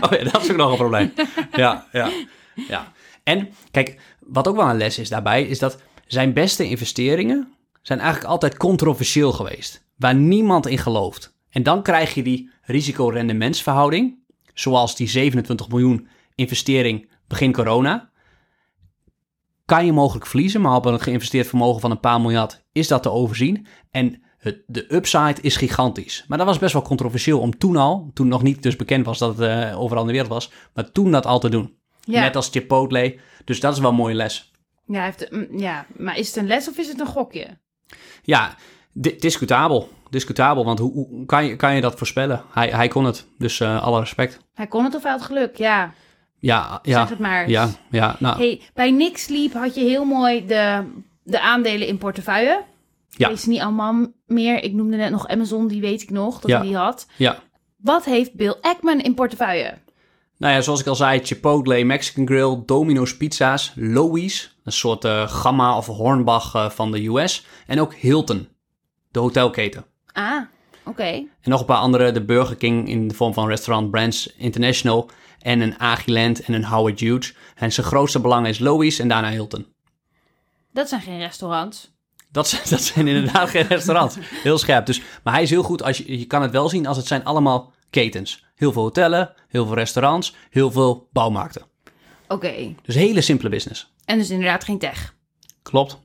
oh 0.00 0.10
ja, 0.10 0.24
dat 0.24 0.42
is 0.42 0.50
ook 0.50 0.56
nog 0.56 0.70
een 0.70 0.76
probleem. 0.76 1.12
ja, 1.52 1.86
ja, 1.92 2.10
ja. 2.54 2.92
En 3.22 3.48
kijk, 3.70 3.98
wat 4.26 4.48
ook 4.48 4.56
wel 4.56 4.68
een 4.68 4.76
les 4.76 4.98
is 4.98 5.08
daarbij, 5.08 5.42
is 5.42 5.58
dat 5.58 5.78
zijn 6.06 6.32
beste 6.32 6.68
investeringen 6.68 7.54
zijn 7.82 7.98
eigenlijk 7.98 8.30
altijd 8.30 8.56
controversieel 8.56 9.32
geweest. 9.32 9.86
Waar 9.96 10.14
niemand 10.14 10.66
in 10.66 10.78
gelooft. 10.78 11.36
En 11.50 11.62
dan 11.62 11.82
krijg 11.82 12.14
je 12.14 12.22
die 12.22 12.50
risico-rendementsverhouding, 12.62 14.18
zoals 14.54 14.96
die 14.96 15.08
27 15.08 15.68
miljoen 15.68 16.08
investering 16.34 17.10
begin 17.26 17.52
corona. 17.52 18.10
Kan 19.64 19.86
je 19.86 19.92
mogelijk 19.92 20.26
verliezen, 20.26 20.60
maar 20.60 20.76
op 20.76 20.84
een 20.84 21.00
geïnvesteerd 21.00 21.46
vermogen 21.46 21.80
van 21.80 21.90
een 21.90 22.00
paar 22.00 22.20
miljard 22.20 22.64
is 22.72 22.88
dat 22.88 23.02
te 23.02 23.10
overzien. 23.10 23.66
En 23.90 24.22
Het, 24.38 24.62
de 24.66 24.94
upside 24.94 25.36
is 25.40 25.56
gigantisch. 25.56 26.24
Maar 26.28 26.38
dat 26.38 26.46
was 26.46 26.58
best 26.58 26.72
wel 26.72 26.82
controversieel 26.82 27.40
om 27.40 27.58
toen 27.58 27.76
al, 27.76 28.10
toen 28.14 28.28
nog 28.28 28.42
niet 28.42 28.62
dus 28.62 28.76
bekend 28.76 29.06
was 29.06 29.18
dat 29.18 29.38
het 29.38 29.48
eh, 29.48 29.80
overal 29.80 30.02
in 30.02 30.06
de 30.06 30.12
wereld 30.12 30.32
was, 30.32 30.50
maar 30.74 30.92
toen 30.92 31.10
dat 31.10 31.26
al 31.26 31.38
te 31.38 31.48
doen. 31.48 31.76
Ja. 32.04 32.20
Net 32.20 32.36
als 32.36 32.48
Chipotle. 32.48 33.16
Dus 33.44 33.60
dat 33.60 33.72
is 33.72 33.78
wel 33.80 33.90
een 33.90 33.96
mooie 33.96 34.14
les. 34.14 34.52
Ja, 34.86 35.04
heeft, 35.04 35.30
mm, 35.30 35.46
ja, 35.58 35.86
maar 35.96 36.18
is 36.18 36.26
het 36.26 36.36
een 36.36 36.46
les 36.46 36.68
of 36.68 36.76
is 36.78 36.88
het 36.88 37.00
een 37.00 37.06
gokje? 37.06 37.46
Ja, 38.22 38.54
di- 38.92 39.16
discutabel. 39.16 39.88
Discutabel, 40.10 40.64
want 40.64 40.78
hoe, 40.78 40.92
hoe 40.92 41.24
kan, 41.26 41.44
je, 41.44 41.56
kan 41.56 41.74
je 41.74 41.80
dat 41.80 41.94
voorspellen? 41.98 42.42
Hij, 42.52 42.68
hij 42.68 42.88
kon 42.88 43.04
het, 43.04 43.26
dus 43.38 43.60
eh, 43.60 43.82
alle 43.82 44.00
respect. 44.00 44.38
Hij 44.54 44.66
kon 44.66 44.84
het 44.84 44.94
of 44.94 45.02
hij 45.02 45.12
had 45.12 45.22
geluk, 45.22 45.56
ja. 45.56 45.92
Ja, 46.38 46.78
ja, 46.82 47.00
Zeg 47.00 47.08
het 47.08 47.18
maar. 47.18 47.48
ja, 47.48 47.68
ja. 47.90 48.16
Nou, 48.18 48.36
Hey, 48.38 48.60
bij 48.74 48.90
Nick 48.90 49.18
Sleep 49.18 49.52
had 49.52 49.74
je 49.74 49.80
heel 49.80 50.04
mooi 50.04 50.46
de, 50.46 50.84
de 51.22 51.40
aandelen 51.40 51.86
in 51.86 51.98
portefeuille. 51.98 52.62
Ja. 53.08 53.36
Ze 53.36 53.48
niet 53.48 53.60
allemaal 53.60 54.06
meer. 54.26 54.62
Ik 54.62 54.72
noemde 54.72 54.96
net 54.96 55.10
nog 55.10 55.28
Amazon, 55.28 55.68
die 55.68 55.80
weet 55.80 56.02
ik 56.02 56.10
nog 56.10 56.40
dat 56.40 56.50
Ja. 56.50 56.58
hij 56.58 56.66
die 56.66 56.76
had. 56.76 57.06
ja. 57.16 57.38
Wat 57.76 58.04
heeft 58.04 58.34
Bill 58.34 58.56
Ackman 58.60 59.00
in 59.00 59.14
portefeuille? 59.14 59.74
Nou 60.42 60.54
ja, 60.54 60.60
zoals 60.60 60.80
ik 60.80 60.86
al 60.86 60.94
zei, 60.94 61.20
Chipotle, 61.24 61.84
Mexican 61.84 62.26
Grill, 62.26 62.62
Domino's 62.66 63.16
Pizza's, 63.16 63.72
Loewy's, 63.74 64.56
een 64.64 64.72
soort 64.72 65.04
eh, 65.04 65.28
Gamma 65.28 65.76
of 65.76 65.86
Hornbach 65.86 66.54
eh, 66.54 66.70
van 66.70 66.92
de 66.92 67.06
US. 67.06 67.46
En 67.66 67.80
ook 67.80 67.94
Hilton, 67.94 68.48
de 69.10 69.18
hotelketen. 69.18 69.84
Ah, 70.12 70.40
oké. 70.84 71.02
En 71.02 71.28
nog 71.50 71.60
een 71.60 71.66
paar 71.66 71.76
andere, 71.76 72.12
de 72.12 72.24
Burger 72.24 72.56
King 72.56 72.88
in 72.88 73.08
de 73.08 73.14
vorm 73.14 73.34
van 73.34 73.48
Restaurant 73.48 73.90
Brands 73.90 74.34
International 74.36 75.10
en 75.38 75.60
een 75.60 75.78
Agiland 75.80 76.40
en 76.40 76.54
een 76.54 76.64
Howard 76.64 77.00
Hughes. 77.00 77.34
En 77.54 77.72
zijn 77.72 77.86
grootste 77.86 78.20
belang 78.20 78.46
is 78.46 78.58
Loewy's 78.58 78.98
en 78.98 79.08
daarna 79.08 79.30
Hilton. 79.30 79.66
Dat 80.72 80.88
zijn 80.88 81.00
geen 81.00 81.18
restaurants. 81.18 81.90
Dat, 82.30 82.48
zijn- 82.48 82.62
dat 82.70 82.82
zijn 82.82 83.06
inderdaad 83.06 83.48
geen 83.50 83.66
restaurants. 83.66 84.16
Heel 84.42 84.58
scherp. 84.58 84.86
Dus, 84.86 85.02
maar 85.22 85.32
hij 85.34 85.42
is 85.42 85.50
heel 85.50 85.62
goed, 85.62 85.82
als 85.82 85.98
je, 85.98 86.18
je 86.18 86.26
kan 86.26 86.42
het 86.42 86.50
wel 86.50 86.68
zien 86.68 86.86
als 86.86 86.96
het 86.96 87.06
zijn 87.06 87.24
allemaal 87.24 87.72
ketens. 87.92 88.44
Heel 88.54 88.72
veel 88.72 88.82
hotellen, 88.82 89.34
heel 89.48 89.66
veel 89.66 89.74
restaurants, 89.74 90.34
heel 90.50 90.70
veel 90.70 91.08
bouwmarkten. 91.12 91.62
Oké. 92.28 92.74
Dus 92.82 92.94
hele 92.94 93.20
simpele 93.20 93.48
business. 93.48 93.92
En 94.04 94.18
dus 94.18 94.30
inderdaad 94.30 94.64
geen 94.64 94.78
tech. 94.78 95.14
Klopt. 95.62 95.98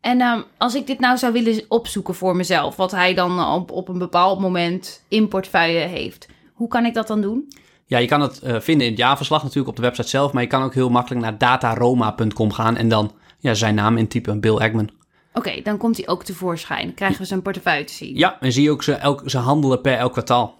En 0.00 0.20
ehm, 0.20 0.40
als 0.58 0.74
ik 0.74 0.86
dit 0.86 1.00
nou 1.00 1.18
zou 1.18 1.32
willen 1.32 1.64
opzoeken 1.68 2.14
voor 2.14 2.36
mezelf, 2.36 2.76
wat 2.76 2.90
hij 2.90 3.14
dan 3.14 3.46
op, 3.46 3.70
op 3.70 3.88
een 3.88 3.98
bepaald 3.98 4.40
moment 4.40 5.04
in 5.08 5.28
portefeuille 5.28 5.78
heeft, 5.78 6.28
hoe 6.52 6.68
kan 6.68 6.84
ik 6.84 6.94
dat 6.94 7.06
dan 7.06 7.20
doen? 7.20 7.52
Ja, 7.86 7.98
je 7.98 8.06
kan 8.06 8.20
het 8.20 8.38
eh, 8.38 8.60
vinden 8.60 8.86
in 8.86 8.92
het 8.92 9.00
jaarverslag 9.00 9.42
natuurlijk 9.42 9.68
op 9.68 9.76
de 9.76 9.82
website 9.82 10.08
zelf, 10.08 10.32
maar 10.32 10.42
je 10.42 10.48
kan 10.48 10.62
ook 10.62 10.74
heel 10.74 10.90
makkelijk 10.90 11.22
naar 11.22 11.38
dataroma.com 11.38 12.52
gaan 12.52 12.76
en 12.76 12.88
dan 12.88 13.12
ja, 13.38 13.54
zijn 13.54 13.74
naam 13.74 13.96
intypen, 13.96 14.40
Bill 14.40 14.56
Ackman. 14.56 14.90
Oké, 15.32 15.60
dan 15.62 15.76
komt 15.76 15.96
hij 15.96 16.08
ook 16.08 16.24
tevoorschijn. 16.24 16.94
Krijgen 16.94 17.18
we 17.18 17.24
zijn 17.24 17.42
portefeuille 17.42 17.84
te 17.84 17.92
zien. 17.92 18.16
Ja, 18.16 18.40
en 18.40 18.52
zie 18.52 18.62
je 18.62 18.70
ook 18.70 18.82
ze, 18.82 18.92
elk, 18.92 19.22
ze 19.26 19.38
handelen 19.38 19.80
per 19.80 19.96
elk 19.98 20.12
kwartaal. 20.12 20.54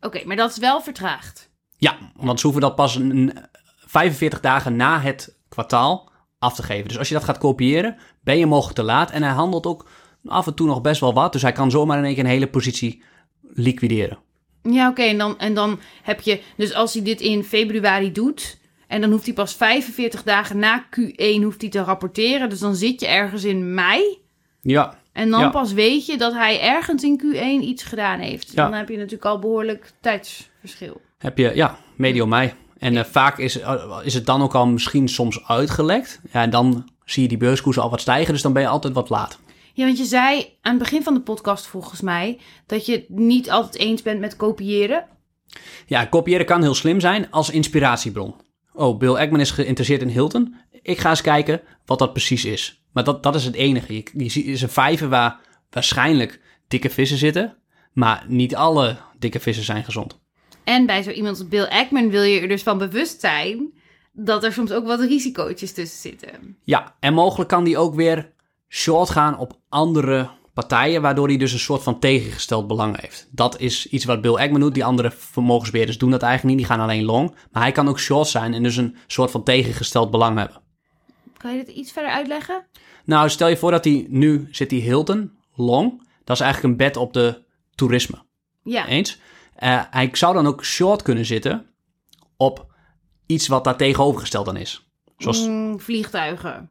Oké, 0.00 0.24
maar 0.24 0.36
dat 0.36 0.50
is 0.50 0.58
wel 0.58 0.80
vertraagd. 0.80 1.50
Ja, 1.76 1.98
want 2.14 2.40
ze 2.40 2.46
hoeven 2.46 2.62
dat 2.62 2.74
pas 2.74 2.94
een, 2.94 3.32
45 3.86 4.40
dagen 4.40 4.76
na 4.76 5.00
het 5.00 5.36
kwartaal 5.48 6.10
af 6.38 6.54
te 6.54 6.62
geven. 6.62 6.88
Dus 6.88 6.98
als 6.98 7.08
je 7.08 7.14
dat 7.14 7.24
gaat 7.24 7.38
kopiëren, 7.38 7.96
ben 8.22 8.38
je 8.38 8.46
mogelijk 8.46 8.76
te 8.76 8.82
laat. 8.82 9.10
En 9.10 9.22
hij 9.22 9.32
handelt 9.32 9.66
ook 9.66 9.88
af 10.24 10.46
en 10.46 10.54
toe 10.54 10.66
nog 10.66 10.80
best 10.80 11.00
wel 11.00 11.14
wat. 11.14 11.32
Dus 11.32 11.42
hij 11.42 11.52
kan 11.52 11.70
zomaar 11.70 11.98
in 11.98 12.04
één 12.04 12.14
keer 12.14 12.24
een 12.24 12.30
hele 12.30 12.48
positie 12.48 13.02
liquideren. 13.42 14.18
Ja, 14.62 14.88
oké. 14.88 15.02
en, 15.02 15.18
dan, 15.18 15.38
en 15.38 15.54
dan 15.54 15.80
heb 16.02 16.20
je, 16.20 16.40
dus 16.56 16.74
als 16.74 16.94
hij 16.94 17.02
dit 17.02 17.20
in 17.20 17.44
februari 17.44 18.12
doet, 18.12 18.58
en 18.86 19.00
dan 19.00 19.10
hoeft 19.10 19.24
hij 19.24 19.34
pas 19.34 19.54
45 19.54 20.22
dagen 20.22 20.58
na 20.58 20.84
Q1 20.84 21.42
hoeft 21.42 21.60
hij 21.60 21.70
te 21.70 21.82
rapporteren. 21.82 22.48
Dus 22.48 22.58
dan 22.58 22.74
zit 22.74 23.00
je 23.00 23.06
ergens 23.06 23.44
in 23.44 23.74
mei. 23.74 24.18
Ja, 24.60 24.99
En 25.20 25.30
dan 25.30 25.40
Ja. 25.40 25.48
pas 25.50 25.72
weet 25.72 26.06
je 26.06 26.16
dat 26.16 26.32
hij 26.32 26.60
ergens 26.60 27.02
in 27.02 27.20
Q1 27.24 27.64
iets 27.64 27.82
gedaan 27.82 28.18
heeft. 28.18 28.52
Ja. 28.52 28.68
Dan 28.68 28.78
heb 28.78 28.88
je 28.88 28.96
natuurlijk 28.96 29.24
al 29.24 29.38
behoorlijk 29.38 29.92
tijdsverschil. 30.00 31.00
heb 31.18 31.38
je, 31.38 31.52
ja, 31.54 31.78
medio 31.96 32.26
mei. 32.26 32.52
En 32.78 32.96
eh, 32.96 33.04
vaak 33.04 33.38
is, 33.38 33.60
eh, 33.60 33.98
is 34.02 34.14
het 34.14 34.26
dan 34.26 34.42
ook 34.42 34.54
al 34.54 34.66
misschien 34.66 35.08
soms 35.08 35.44
uitgelekt. 35.46 36.20
Ja, 36.32 36.42
en 36.42 36.50
dan 36.50 36.88
zie 37.04 37.22
je 37.22 37.28
die 37.28 37.38
beurskoersen 37.38 37.82
al 37.82 37.90
wat 37.90 38.00
stijgen. 38.00 38.32
Dus 38.32 38.42
dan 38.42 38.52
ben 38.52 38.62
je 38.62 38.68
altijd 38.68 38.94
wat 38.94 39.08
laat. 39.08 39.38
Ja, 39.74 39.84
want 39.84 39.98
je 39.98 40.04
zei 40.04 40.56
aan 40.60 40.72
het 40.74 40.82
begin 40.82 41.02
van 41.02 41.14
de 41.14 41.20
podcast 41.20 41.66
volgens 41.66 42.00
mij 42.00 42.38
dat 42.66 42.86
je 42.86 42.92
het 42.92 43.08
niet 43.08 43.50
altijd 43.50 43.76
eens 43.76 44.02
bent 44.02 44.20
met 44.20 44.36
kopiëren. 44.36 45.04
Ja, 45.86 46.04
kopiëren 46.04 46.46
kan 46.46 46.62
heel 46.62 46.74
slim 46.74 47.00
zijn 47.00 47.30
als 47.30 47.50
inspiratiebron. 47.50 48.34
Oh, 48.72 48.98
Bill 48.98 49.14
Ackman 49.14 49.40
is 49.40 49.50
geïnteresseerd 49.50 50.02
in 50.02 50.08
Hilton. 50.08 50.54
Ik 50.82 50.98
ga 50.98 51.10
eens 51.10 51.20
kijken 51.22 51.60
wat 51.86 51.98
dat 51.98 52.12
precies 52.12 52.44
is. 52.44 52.79
Maar 52.92 53.04
dat, 53.04 53.22
dat 53.22 53.34
is 53.34 53.44
het 53.44 53.54
enige. 53.54 53.94
Je, 53.94 54.04
je 54.12 54.28
ziet, 54.28 54.46
is 54.46 54.62
een 54.62 54.68
vijver 54.68 55.08
waar 55.08 55.40
waarschijnlijk 55.70 56.40
dikke 56.68 56.90
vissen 56.90 57.18
zitten. 57.18 57.56
Maar 57.92 58.24
niet 58.28 58.56
alle 58.56 58.96
dikke 59.18 59.40
vissen 59.40 59.64
zijn 59.64 59.84
gezond. 59.84 60.18
En 60.64 60.86
bij 60.86 61.02
zo 61.02 61.10
iemand 61.10 61.38
als 61.38 61.48
Bill 61.48 61.64
Ackman 61.64 62.10
wil 62.10 62.22
je 62.22 62.40
er 62.40 62.48
dus 62.48 62.62
van 62.62 62.78
bewust 62.78 63.20
zijn 63.20 63.72
dat 64.12 64.44
er 64.44 64.52
soms 64.52 64.72
ook 64.72 64.86
wat 64.86 65.00
risicootjes 65.00 65.72
tussen 65.72 66.00
zitten. 66.00 66.56
Ja, 66.64 66.94
en 67.00 67.14
mogelijk 67.14 67.50
kan 67.50 67.64
die 67.64 67.78
ook 67.78 67.94
weer 67.94 68.32
short 68.68 69.10
gaan 69.10 69.38
op 69.38 69.58
andere 69.68 70.28
partijen, 70.54 71.02
waardoor 71.02 71.28
hij 71.28 71.36
dus 71.36 71.52
een 71.52 71.58
soort 71.58 71.82
van 71.82 71.98
tegengesteld 71.98 72.66
belang 72.66 73.00
heeft. 73.00 73.28
Dat 73.30 73.60
is 73.60 73.86
iets 73.86 74.04
wat 74.04 74.20
Bill 74.20 74.34
Ackman 74.34 74.60
doet. 74.60 74.74
Die 74.74 74.84
andere 74.84 75.10
vermogensbeheerders 75.10 75.98
doen 75.98 76.10
dat 76.10 76.22
eigenlijk 76.22 76.56
niet. 76.56 76.66
Die 76.66 76.76
gaan 76.76 76.84
alleen 76.84 77.04
long. 77.04 77.34
Maar 77.52 77.62
hij 77.62 77.72
kan 77.72 77.88
ook 77.88 77.98
short 78.00 78.28
zijn 78.28 78.54
en 78.54 78.62
dus 78.62 78.76
een 78.76 78.96
soort 79.06 79.30
van 79.30 79.42
tegengesteld 79.42 80.10
belang 80.10 80.38
hebben. 80.38 80.60
Kan 81.40 81.56
je 81.56 81.64
dit 81.64 81.74
iets 81.76 81.92
verder 81.92 82.10
uitleggen? 82.12 82.66
Nou, 83.04 83.28
stel 83.30 83.48
je 83.48 83.56
voor 83.56 83.70
dat 83.70 83.84
hij 83.84 84.06
nu 84.08 84.48
zit 84.50 84.70
die 84.70 84.82
Hilton 84.82 85.32
long. 85.54 86.08
Dat 86.24 86.36
is 86.36 86.42
eigenlijk 86.42 86.72
een 86.72 86.86
bet 86.86 86.96
op 86.96 87.12
de 87.12 87.42
toerisme. 87.74 88.22
Ja. 88.62 88.86
Eens? 88.86 89.18
Eh, 89.54 89.82
hij 89.90 90.08
zou 90.12 90.34
dan 90.34 90.46
ook 90.46 90.64
short 90.64 91.02
kunnen 91.02 91.24
zitten 91.26 91.66
op 92.36 92.66
iets 93.26 93.48
wat 93.48 93.64
daar 93.64 93.76
tegenovergesteld 93.76 94.46
dan 94.46 94.56
is. 94.56 94.86
Zoals, 95.16 95.46
Mm, 95.46 95.80
vliegtuigen. 95.80 96.70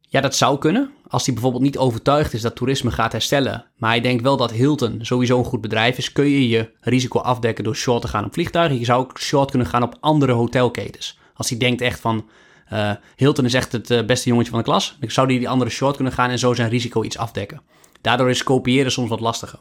ja, 0.00 0.20
dat 0.20 0.36
zou 0.36 0.58
kunnen. 0.58 0.90
Als 1.08 1.24
hij 1.24 1.34
bijvoorbeeld 1.34 1.62
niet 1.64 1.78
overtuigd 1.78 2.32
is 2.32 2.40
dat 2.42 2.56
toerisme 2.56 2.90
gaat 2.90 3.12
herstellen. 3.12 3.66
Maar 3.76 3.90
hij 3.90 4.00
denkt 4.00 4.22
wel 4.22 4.36
dat 4.36 4.50
Hilton 4.52 4.98
sowieso 5.04 5.38
een 5.38 5.44
goed 5.44 5.60
bedrijf 5.60 5.98
is. 5.98 6.12
Kun 6.12 6.28
je 6.28 6.48
je 6.48 6.72
risico 6.80 7.18
afdekken 7.18 7.64
door 7.64 7.76
short 7.76 8.02
te 8.02 8.08
gaan 8.08 8.24
op 8.24 8.32
vliegtuigen. 8.32 8.78
Je 8.78 8.84
zou 8.84 9.00
ook 9.02 9.20
short 9.20 9.50
kunnen 9.50 9.68
gaan 9.68 9.82
op 9.82 9.96
andere 10.00 10.32
hotelketens. 10.32 11.18
Als 11.34 11.48
hij 11.48 11.58
denkt 11.58 11.80
echt 11.80 12.00
van... 12.00 12.28
eh, 12.68 12.90
Hilton 13.16 13.44
is 13.44 13.54
echt 13.54 13.72
het 13.72 13.90
eh, 13.90 14.04
beste 14.04 14.28
jongetje 14.28 14.50
van 14.50 14.58
de 14.58 14.64
klas. 14.64 14.96
Dan 15.00 15.10
zou 15.10 15.26
hij 15.26 15.38
die 15.38 15.48
andere 15.48 15.70
short 15.70 15.94
kunnen 15.94 16.12
gaan 16.12 16.30
en 16.30 16.38
zo 16.38 16.54
zijn 16.54 16.68
risico 16.68 17.02
iets 17.02 17.18
afdekken. 17.18 17.62
Daardoor 18.00 18.30
is 18.30 18.42
kopiëren 18.42 18.92
soms 18.92 19.08
wat 19.08 19.20
lastiger. 19.20 19.58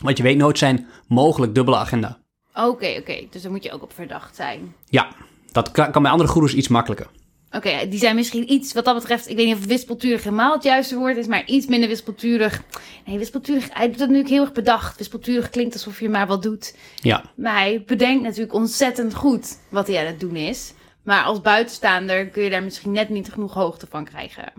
Want 0.00 0.16
je 0.16 0.22
weet 0.22 0.36
nooit 0.36 0.58
zijn 0.58 0.86
mogelijk 1.08 1.54
dubbele 1.54 1.76
agenda. 1.76 2.18
Oké, 2.54 2.96
oké. 2.98 3.26
Dus 3.30 3.42
daar 3.42 3.50
moet 3.50 3.64
je 3.64 3.72
ook 3.72 3.82
op 3.82 3.92
verdacht 3.92 4.36
zijn. 4.36 4.74
Ja, 4.88 5.08
dat 5.52 5.70
kan, 5.70 6.02
bij 6.02 6.10
andere 6.10 6.28
goeroes 6.28 6.54
iets 6.54 6.68
makkelijker. 6.68 7.06
Oké, 7.52 7.88
die 7.88 7.98
zijn 7.98 8.14
misschien 8.14 8.52
iets 8.52 8.72
wat 8.72 8.84
dat 8.84 8.94
betreft. 8.94 9.28
Ik 9.28 9.36
weet 9.36 9.46
niet 9.46 9.56
of 9.56 9.64
wispelturig 9.64 10.22
helemaal 10.22 10.52
het 10.52 10.62
juiste 10.62 10.96
woord 10.96 11.16
is, 11.16 11.26
maar 11.26 11.46
iets 11.46 11.66
minder 11.66 11.88
wispelturig. 11.88 12.62
Nee, 13.06 13.18
wispelturig. 13.18 13.68
Hij 13.72 13.90
doet 13.90 14.00
het 14.00 14.10
nu 14.10 14.24
heel 14.26 14.40
erg 14.42 14.52
bedacht. 14.52 14.98
Wispelturig 14.98 15.50
klinkt 15.50 15.72
alsof 15.72 16.00
je 16.00 16.08
maar 16.08 16.26
wat 16.26 16.42
doet. 16.42 16.76
Ja, 16.96 17.24
Maar 17.36 17.54
hij 17.54 17.82
bedenkt 17.86 18.22
natuurlijk 18.22 18.54
ontzettend 18.54 19.14
goed 19.14 19.58
wat 19.68 19.86
hij 19.86 19.98
aan 19.98 20.06
het 20.06 20.20
doen 20.20 20.36
is. 20.36 20.72
Maar 21.02 21.24
als 21.24 21.40
buitenstaander 21.40 22.26
kun 22.26 22.42
je 22.42 22.50
daar 22.50 22.62
misschien 22.62 22.92
net 22.92 23.08
niet 23.08 23.32
genoeg 23.32 23.54
hoogte 23.54 23.86
van 23.86 24.04
krijgen. 24.04 24.52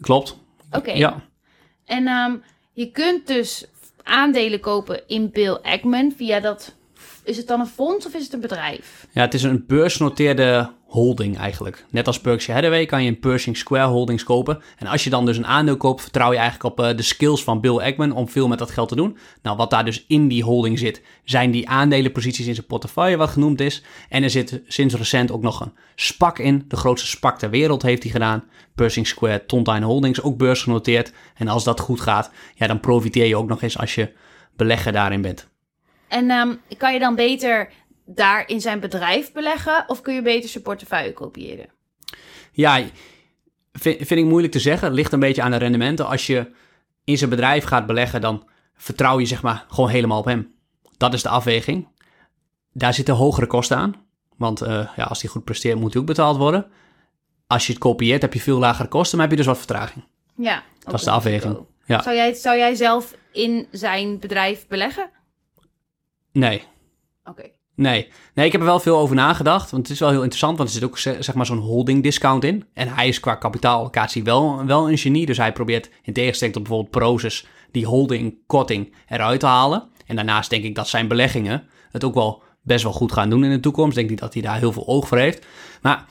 klopt. 0.00 0.36
Oké. 0.70 0.92
Ja, 0.92 1.22
En 1.84 2.06
ehm, 2.06 2.36
je 2.72 2.90
kunt 2.90 3.26
dus 3.26 3.66
aandelen 4.02 4.60
kopen 4.60 5.08
in 5.08 5.30
Bill 5.30 5.58
Ackman 5.62 6.12
via 6.16 6.40
dat. 6.40 6.74
Is 7.24 7.36
het 7.36 7.46
dan 7.46 7.60
een 7.60 7.66
fonds 7.66 8.06
of 8.06 8.14
is 8.14 8.24
het 8.24 8.32
een 8.32 8.40
bedrijf? 8.40 9.06
Ja, 9.12 9.20
het 9.20 9.34
is 9.34 9.42
een 9.42 9.64
beursgenoteerde 9.66 10.70
holding 10.94 11.38
eigenlijk. 11.38 11.84
Net 11.90 12.06
als 12.06 12.20
Berkshire 12.20 12.60
Hathaway 12.60 12.86
kan 12.86 13.02
je 13.02 13.08
een 13.08 13.18
Pershing 13.18 13.56
Square 13.56 13.88
Holdings 13.88 14.24
kopen. 14.24 14.62
En 14.78 14.86
als 14.86 15.04
je 15.04 15.10
dan 15.10 15.26
dus 15.26 15.36
een 15.36 15.46
aandeel 15.46 15.76
koopt, 15.76 16.02
vertrouw 16.02 16.32
je 16.32 16.38
eigenlijk 16.38 16.78
op 16.78 16.84
eh, 16.84 16.96
de 16.96 17.02
skills 17.02 17.44
van 17.44 17.60
Bill 17.60 17.78
Ackman 17.78 18.12
om 18.12 18.28
veel 18.28 18.48
met 18.48 18.58
dat 18.58 18.70
geld 18.70 18.88
te 18.88 18.96
doen. 18.96 19.18
Nou, 19.42 19.56
wat 19.56 19.70
daar 19.70 19.84
dus 19.84 20.04
in 20.08 20.28
die 20.28 20.42
holding 20.42 20.78
zit, 20.78 21.02
zijn 21.24 21.50
die 21.50 21.68
aandelenposities 21.68 22.46
in 22.46 22.54
zijn 22.54 22.66
portefeuille, 22.66 23.16
wat 23.16 23.30
genoemd 23.30 23.60
is. 23.60 23.82
En 24.08 24.22
er 24.22 24.30
zit 24.30 24.60
sinds 24.66 24.94
recent 24.94 25.32
ook 25.32 25.42
nog 25.42 25.60
een 25.60 25.72
SPAC 25.94 26.38
in. 26.38 26.64
De 26.68 26.76
grootste 26.76 27.08
SPAC 27.08 27.38
ter 27.38 27.50
wereld 27.50 27.82
heeft 27.82 28.02
hij 28.02 28.12
gedaan. 28.12 28.44
Pershing 28.74 29.06
Square 29.06 29.46
Tontine 29.46 29.84
Holdings, 29.84 30.22
ook 30.22 30.36
beursgenoteerd. 30.36 31.12
En 31.34 31.48
als 31.48 31.64
dat 31.64 31.80
goed 31.80 32.00
gaat, 32.00 32.30
ja, 32.54 32.66
dan 32.66 32.80
profiteer 32.80 33.26
je 33.26 33.36
ook 33.36 33.48
nog 33.48 33.62
eens 33.62 33.78
als 33.78 33.94
je 33.94 34.12
belegger 34.56 34.92
daarin 34.92 35.22
bent. 35.22 35.48
En 36.08 36.30
ehm, 36.30 36.54
kan 36.78 36.92
je 36.92 36.98
dan 36.98 37.14
beter 37.14 37.70
daar 38.04 38.48
in 38.48 38.60
zijn 38.60 38.80
bedrijf 38.80 39.32
beleggen 39.32 39.84
of 39.86 40.00
kun 40.00 40.14
je 40.14 40.22
beter 40.22 40.48
zijn 40.48 40.62
portefeuille 40.62 41.12
kopiëren? 41.12 41.66
Ja, 42.52 42.84
vind, 43.72 43.96
vind 43.96 44.20
ik 44.20 44.24
moeilijk 44.24 44.52
te 44.52 44.58
zeggen. 44.58 44.86
Het 44.86 44.96
ligt 44.96 45.12
een 45.12 45.20
beetje 45.20 45.42
aan 45.42 45.50
de 45.50 45.56
rendementen. 45.56 46.06
Als 46.06 46.26
je 46.26 46.50
in 47.04 47.18
zijn 47.18 47.30
bedrijf 47.30 47.64
gaat 47.64 47.86
beleggen, 47.86 48.20
dan 48.20 48.48
vertrouw 48.74 49.18
je 49.18 49.26
zeg 49.26 49.42
maar 49.42 49.64
gewoon 49.68 49.90
helemaal 49.90 50.18
op 50.18 50.24
hem. 50.24 50.54
Dat 50.96 51.14
is 51.14 51.22
de 51.22 51.28
afweging. 51.28 51.88
Daar 52.72 52.94
zitten 52.94 53.14
hogere 53.14 53.46
kosten 53.46 53.76
aan. 53.76 53.94
Want 54.36 54.60
eh, 54.60 54.88
ja, 54.96 55.04
als 55.04 55.20
die 55.20 55.30
goed 55.30 55.44
presteert, 55.44 55.78
moet 55.78 55.92
hij 55.92 56.00
ook 56.02 56.08
betaald 56.08 56.36
worden. 56.36 56.70
Als 57.46 57.66
je 57.66 57.72
het 57.72 57.82
kopieert, 57.82 58.22
heb 58.22 58.32
je 58.32 58.40
veel 58.40 58.58
lagere 58.58 58.88
kosten, 58.88 59.18
maar 59.18 59.26
heb 59.26 59.36
je 59.36 59.42
dus 59.42 59.52
wat 59.52 59.64
vertraging. 59.64 60.04
Ja, 60.36 60.62
Dat 60.84 60.94
is 60.94 61.02
de 61.02 61.10
afweging. 61.10 61.58
Ja. 61.86 62.02
Zou, 62.02 62.16
jij, 62.16 62.34
zou 62.34 62.56
jij 62.56 62.74
zelf 62.74 63.14
in 63.32 63.66
zijn 63.70 64.18
bedrijf 64.18 64.66
beleggen? 64.66 65.10
Nee, 66.32 66.62
Oké. 67.24 67.50
Nee. 67.74 68.08
Nee, 68.34 68.46
ik 68.46 68.52
heb 68.52 68.60
er 68.60 68.66
wel 68.66 68.80
veel 68.80 68.98
over 68.98 69.14
nagedacht. 69.16 69.70
Want 69.70 69.82
het 69.82 69.92
is 69.92 70.00
wel 70.00 70.08
heel 70.10 70.18
interessant, 70.18 70.56
want 70.56 70.68
er 70.68 70.74
zit 70.74 70.84
ook 70.84 70.98
ze- 70.98 71.16
zeg 71.20 71.34
maar 71.34 71.46
zo'n 71.46 71.58
holding 71.58 72.02
discount 72.02 72.44
in. 72.44 72.64
En 72.74 72.88
hij 72.94 73.08
is 73.08 73.20
qua 73.20 73.34
kapitaalallocatie 73.34 74.22
wel, 74.24 74.64
wel 74.66 74.90
een 74.90 74.98
genie. 74.98 75.26
Dus 75.26 75.36
hij 75.36 75.52
probeert 75.52 75.90
in 76.02 76.12
tegenstelling 76.12 76.56
tot 76.56 76.64
bijvoorbeeld 76.66 76.96
Proces 77.02 77.46
die 77.70 77.86
holding 77.86 78.36
korting 78.46 78.94
eruit 79.08 79.40
te 79.40 79.46
halen. 79.46 79.88
En 80.06 80.16
daarnaast 80.16 80.50
denk 80.50 80.64
ik 80.64 80.74
dat 80.74 80.88
zijn 80.88 81.08
beleggingen 81.08 81.66
het 81.90 82.04
ook 82.04 82.14
wel 82.14 82.42
best 82.62 82.82
wel 82.82 82.92
goed 82.92 83.12
gaan 83.12 83.30
doen 83.30 83.44
in 83.44 83.50
de 83.50 83.60
toekomst. 83.60 83.94
Denk 83.96 84.10
ik 84.10 84.18
dat 84.20 84.32
hij 84.32 84.42
daar 84.42 84.58
heel 84.58 84.72
veel 84.72 84.86
oog 84.86 85.08
voor 85.08 85.18
heeft. 85.18 85.46
Maar 85.82 86.04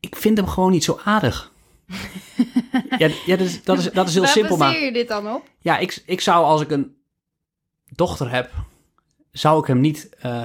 ik 0.00 0.16
vind 0.16 0.36
hem 0.36 0.46
gewoon 0.46 0.70
niet 0.70 0.84
zo 0.84 1.00
aardig. 1.04 1.52
ja, 2.98 3.08
ja 3.26 3.36
dat, 3.36 3.40
is, 3.46 3.62
dat, 3.64 3.78
is, 3.78 3.90
dat 3.92 4.08
is 4.08 4.12
heel 4.14 4.22
Waar 4.22 4.32
simpel, 4.32 4.56
maar... 4.56 4.68
baseer 4.72 4.84
je 4.84 4.92
dit 4.92 5.08
dan 5.08 5.28
op? 5.34 5.48
Ja, 5.58 5.78
ik, 5.78 6.02
ik 6.06 6.20
zou 6.20 6.44
als 6.44 6.60
ik 6.60 6.70
een 6.70 6.96
dochter 7.94 8.30
heb, 8.30 8.50
zou 9.32 9.60
ik 9.60 9.66
hem 9.66 9.80
niet 9.80 10.08
eh, 10.20 10.42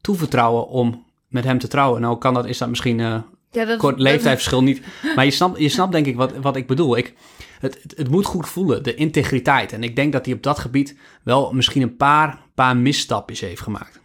toevertrouwen 0.00 0.68
om 0.68 1.04
met 1.28 1.44
hem 1.44 1.58
te 1.58 1.68
trouwen. 1.68 2.00
Nou 2.00 2.18
kan 2.18 2.34
dat, 2.34 2.46
is 2.46 2.58
dat 2.58 2.68
misschien 2.68 2.98
Ja, 2.98 3.24
dat, 3.50 3.78
kort 3.78 3.94
dat- 3.96 4.02
leeftijdsverschil 4.02 4.62
niet. 4.62 4.82
Maar 5.14 5.24
je 5.24 5.30
snapt, 5.30 5.58
je 5.58 5.68
snapt 5.68 5.92
denk 5.92 6.06
ik 6.06 6.16
wat, 6.16 6.32
wat 6.36 6.56
ik 6.56 6.66
bedoel. 6.66 6.96
Ik, 6.96 7.14
het, 7.60 7.78
het, 7.82 7.94
het 7.96 8.08
moet 8.10 8.24
goed 8.26 8.48
voelen, 8.48 8.82
de 8.82 8.94
integriteit. 8.94 9.72
En 9.72 9.82
ik 9.82 9.96
denk 9.96 10.12
dat 10.12 10.24
hij 10.24 10.34
op 10.34 10.42
dat 10.42 10.58
gebied 10.58 10.96
wel 11.22 11.52
misschien 11.52 11.82
een 11.82 11.96
paar, 11.96 12.40
paar 12.54 12.76
misstapjes 12.76 13.40
heeft 13.40 13.60
gemaakt. 13.62 14.00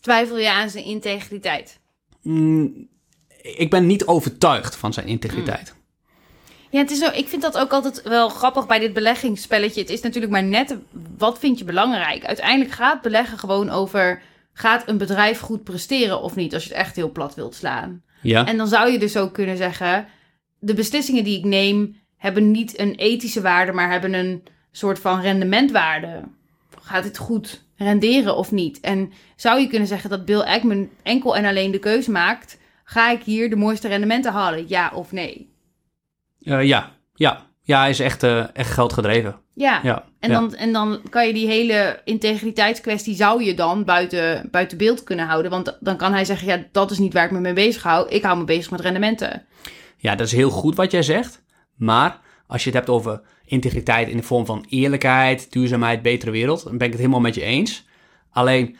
Twijfel 0.00 0.38
je 0.38 0.50
aan 0.52 0.70
zijn 0.70 0.84
integriteit? 0.84 1.80
Mm, 2.22 2.88
ik 3.42 3.70
ben 3.70 3.86
niet 3.86 4.06
overtuigd 4.06 4.76
van 4.76 4.92
zijn 4.92 5.06
integriteit. 5.06 5.74
Ja, 6.70 6.78
het 6.78 6.90
is 6.90 6.98
zo, 6.98 7.10
ik 7.14 7.28
vind 7.28 7.42
dat 7.42 7.58
ook 7.58 7.72
altijd 7.72 8.02
wel 8.02 8.28
grappig 8.28 8.66
bij 8.66 8.78
dit 8.78 8.92
beleggingsspelletje. 8.92 9.80
Het 9.80 9.90
is 9.90 10.00
natuurlijk 10.00 10.32
maar 10.32 10.42
net 10.42 10.76
wat 11.18 11.38
vind 11.38 11.58
je 11.58 11.64
belangrijk. 11.64 12.24
Uiteindelijk 12.24 12.70
gaat 12.70 13.02
beleggen 13.02 13.38
gewoon 13.38 13.70
over... 13.70 14.22
gaat 14.52 14.88
een 14.88 14.98
bedrijf 14.98 15.38
goed 15.40 15.64
presteren 15.64 16.22
of 16.22 16.36
niet... 16.36 16.54
als 16.54 16.62
je 16.62 16.68
het 16.68 16.78
echt 16.78 16.96
heel 16.96 17.12
plat 17.12 17.34
wilt 17.34 17.54
slaan. 17.54 18.02
Ja? 18.22 18.46
En 18.46 18.56
dan 18.56 18.68
zou 18.68 18.90
je 18.90 18.98
dus 18.98 19.16
ook 19.16 19.32
kunnen 19.32 19.56
zeggen... 19.56 20.06
de 20.58 20.74
beslissingen 20.74 21.24
die 21.24 21.38
ik 21.38 21.44
neem 21.44 21.96
hebben 22.16 22.50
niet 22.50 22.78
een 22.78 22.94
ethische 22.94 23.40
waarde... 23.40 23.72
maar 23.72 23.90
hebben 23.90 24.14
een 24.14 24.42
soort 24.72 24.98
van 24.98 25.20
rendementwaarde. 25.20 26.22
Gaat 26.80 27.04
het 27.04 27.18
goed 27.18 27.64
renderen 27.76 28.36
of 28.36 28.52
niet? 28.52 28.80
En 28.80 29.12
zou 29.36 29.60
je 29.60 29.68
kunnen 29.68 29.88
zeggen 29.88 30.10
dat 30.10 30.24
Bill 30.24 30.40
Ackman 30.40 30.88
enkel 31.02 31.36
en 31.36 31.44
alleen 31.44 31.70
de 31.70 31.78
keuze 31.78 32.10
maakt... 32.10 32.58
ga 32.84 33.10
ik 33.10 33.22
hier 33.22 33.50
de 33.50 33.56
mooiste 33.56 33.88
rendementen 33.88 34.32
halen, 34.32 34.68
ja 34.68 34.92
of 34.94 35.12
nee? 35.12 35.56
Eh, 36.48 36.62
ja, 36.62 36.90
ja. 37.14 37.46
Ja, 37.62 37.80
hij 37.80 37.90
is 37.90 38.00
echt, 38.00 38.22
eh, 38.22 38.44
echt 38.56 38.70
geldgedreven. 38.70 39.36
Ja, 39.54 39.80
Ja, 39.82 40.04
En, 40.20 40.30
ja. 40.30 40.40
dan, 40.40 40.54
en 40.54 40.72
dan 40.72 41.00
kan 41.10 41.26
je 41.26 41.32
die 41.32 41.46
hele 41.46 42.00
integriteitskwestie 42.04 43.14
zou 43.14 43.44
je 43.44 43.54
dan 43.54 43.84
buiten, 43.84 44.48
buiten 44.50 44.78
beeld 44.78 45.04
kunnen 45.04 45.26
houden. 45.26 45.50
Want 45.50 45.76
dan 45.80 45.96
kan 45.96 46.12
hij 46.12 46.24
zeggen, 46.24 46.46
ja, 46.48 46.64
dat 46.72 46.90
is 46.90 46.98
niet 46.98 47.12
waar 47.12 47.24
ik 47.24 47.30
me 47.30 47.40
mee 47.40 47.52
bezig 47.52 47.82
hou. 47.82 48.08
Ik 48.08 48.22
hou 48.22 48.38
me 48.38 48.44
bezig 48.44 48.70
met 48.70 48.80
rendementen. 48.80 49.46
Ja, 49.96 50.14
dat 50.14 50.26
is 50.26 50.32
heel 50.32 50.50
goed 50.50 50.76
wat 50.76 50.90
jij 50.90 51.02
zegt. 51.02 51.42
Maar 51.76 52.20
als 52.46 52.64
je 52.64 52.68
het 52.70 52.78
hebt 52.78 52.90
over 52.90 53.20
integriteit 53.44 54.08
in 54.08 54.16
de 54.16 54.22
vorm 54.22 54.46
van 54.46 54.64
eerlijkheid, 54.68 55.52
duurzaamheid, 55.52 56.02
betere 56.02 56.30
wereld, 56.30 56.64
dan 56.64 56.78
ben 56.78 56.86
ik 56.86 56.92
het 56.92 57.00
helemaal 57.00 57.20
met 57.20 57.34
je 57.34 57.42
eens. 57.42 57.86
Alleen, 58.30 58.76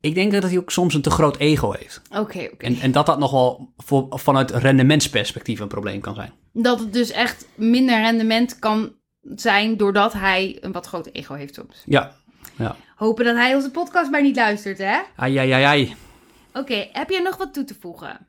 ik 0.00 0.14
denk 0.14 0.32
dat 0.32 0.42
hij 0.42 0.58
ook 0.58 0.70
soms 0.70 0.94
een 0.94 1.02
te 1.02 1.10
groot 1.10 1.36
ego 1.36 1.72
heeft. 1.72 2.02
Oké, 2.10 2.48
oké. 2.52 2.64
En, 2.64 2.80
en 2.80 2.92
dat 2.92 3.06
dat 3.06 3.18
nogal 3.18 3.72
voor, 3.76 4.06
vanuit 4.10 4.50
rendementsperspectief 4.50 5.60
een 5.60 5.68
probleem 5.68 6.00
kan 6.00 6.14
zijn. 6.14 6.32
Dat 6.52 6.78
het 6.80 6.92
dus 6.92 7.10
echt 7.10 7.46
minder 7.54 8.00
rendement 8.00 8.58
kan 8.58 8.92
zijn 9.34 9.76
doordat 9.76 10.12
hij 10.12 10.56
een 10.60 10.72
wat 10.72 10.86
groot 10.86 11.08
ego 11.12 11.34
heeft 11.34 11.54
soms. 11.54 11.82
Ja, 11.86 12.12
ja. 12.56 12.76
Hopen 12.96 13.24
dat 13.24 13.36
hij 13.36 13.54
onze 13.54 13.70
podcast 13.70 14.10
maar 14.10 14.22
niet 14.22 14.36
luistert, 14.36 14.78
hè? 14.78 14.98
Ai, 15.16 15.36
ai, 15.36 15.50
ai, 15.50 15.64
ai. 15.64 15.94
Oké, 16.52 16.88
heb 16.92 17.10
je 17.10 17.22
nog 17.22 17.36
wat 17.36 17.54
toe 17.54 17.64
te 17.64 17.76
voegen? 17.80 18.26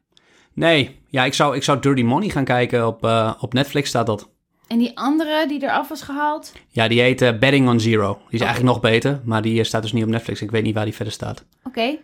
Nee, 0.54 1.00
ja, 1.08 1.26
ik 1.26 1.34
zou, 1.34 1.56
ik 1.56 1.64
zou 1.64 1.80
Dirty 1.80 2.02
Money 2.02 2.30
gaan 2.30 2.44
kijken. 2.44 2.88
Op, 2.88 3.04
eh, 3.04 3.34
op 3.40 3.54
Netflix 3.54 3.90
staat 3.90 4.06
dat. 4.06 4.30
En 4.70 4.78
die 4.78 4.98
andere 4.98 5.46
die 5.48 5.64
eraf 5.64 5.88
was 5.88 6.02
gehaald? 6.02 6.52
Ja, 6.68 6.88
die 6.88 7.02
heet 7.02 7.22
eh, 7.22 7.38
Betting 7.38 7.70
on 7.70 7.80
Zero. 7.80 8.14
Die 8.14 8.40
is 8.40 8.46
eigenlijk 8.46 8.74
nog 8.74 8.82
beter, 8.82 9.22
maar 9.24 9.42
die 9.42 9.60
eh, 9.60 9.66
staat 9.66 9.82
dus 9.82 9.94
niet 9.94 10.04
op 10.04 10.10
Netflix. 10.10 10.42
Ik 10.42 10.52
weet 10.52 10.64
niet 10.64 10.76
waar 10.76 10.86
die 10.86 10.94
verder 10.94 11.14
staat. 11.14 11.46
Oké. 11.64 11.98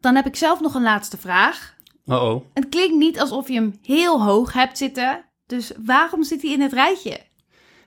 Dan 0.00 0.14
heb 0.14 0.26
ik 0.26 0.36
zelf 0.36 0.60
nog 0.60 0.74
een 0.74 0.82
laatste 0.82 1.16
vraag. 1.16 1.74
Oh 2.06 2.22
oh. 2.22 2.44
Het 2.54 2.68
klinkt 2.68 2.96
niet 2.96 3.20
alsof 3.20 3.48
je 3.48 3.54
hem 3.54 3.78
heel 3.82 4.24
hoog 4.24 4.52
hebt 4.52 4.78
zitten. 4.78 5.24
Dus 5.46 5.72
waarom 5.84 6.24
zit 6.24 6.42
hij 6.42 6.52
in 6.52 6.60
het 6.60 6.72
rijtje? 6.72 7.20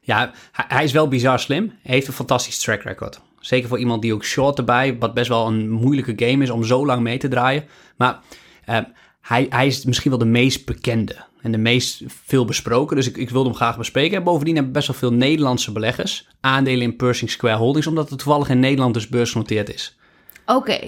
Ja, 0.02 0.32
hij, 0.52 0.66
hij 0.68 0.84
is 0.84 0.92
wel 0.92 1.08
bizar 1.08 1.40
slim. 1.40 1.74
Hij 1.82 1.94
heeft 1.94 2.08
een 2.08 2.14
fantastisch 2.14 2.60
track 2.60 2.82
record. 2.82 3.22
Zeker 3.40 3.70
voor 3.70 3.80
iemand 3.80 4.02
die 4.02 4.14
ook 4.14 4.24
short 4.24 4.58
erbij, 4.58 4.98
wat 4.98 5.14
best 5.14 5.30
wel 5.30 5.48
een 5.48 5.70
moeilijke 5.70 6.26
game 6.26 6.44
is 6.44 6.50
om 6.50 6.64
zo 6.64 6.86
lang 6.86 7.02
mee 7.02 7.18
te 7.18 7.28
draaien. 7.28 7.66
Maar 7.98 8.20
eh, 8.66 8.80
hij, 9.22 9.46
hij 9.50 9.68
is 9.68 9.86
misschien 9.86 10.10
wel 10.10 10.20
de 10.20 10.26
meest 10.26 10.66
bekende 10.66 11.28
en 11.42 11.52
de 11.52 11.58
meest 11.58 12.04
veel 12.08 12.46
besproken. 12.46 12.96
Dus 12.96 13.08
ik, 13.08 13.18
ik 13.18 13.30
wilde 13.30 13.50
hem 13.50 13.58
graag 13.58 13.78
bespreken. 13.78 14.18
En 14.18 14.24
bovendien 14.24 14.56
hebben 14.56 14.74
best 14.74 14.88
wel 14.88 14.96
veel 14.96 15.14
Nederlandse 15.14 15.72
beleggers 15.72 16.28
aandelen 16.42 16.82
in 16.82 16.96
Pershing 16.96 17.32
Square 17.32 17.58
Holdings, 17.58 17.88
omdat 17.88 18.10
het 18.10 18.20
toevallig 18.20 18.50
in 18.50 18.60
Nederland 18.60 18.94
dus 18.94 19.08
beursgenoteerd 19.08 19.74
is. 19.74 19.98
Oké. 20.46 20.80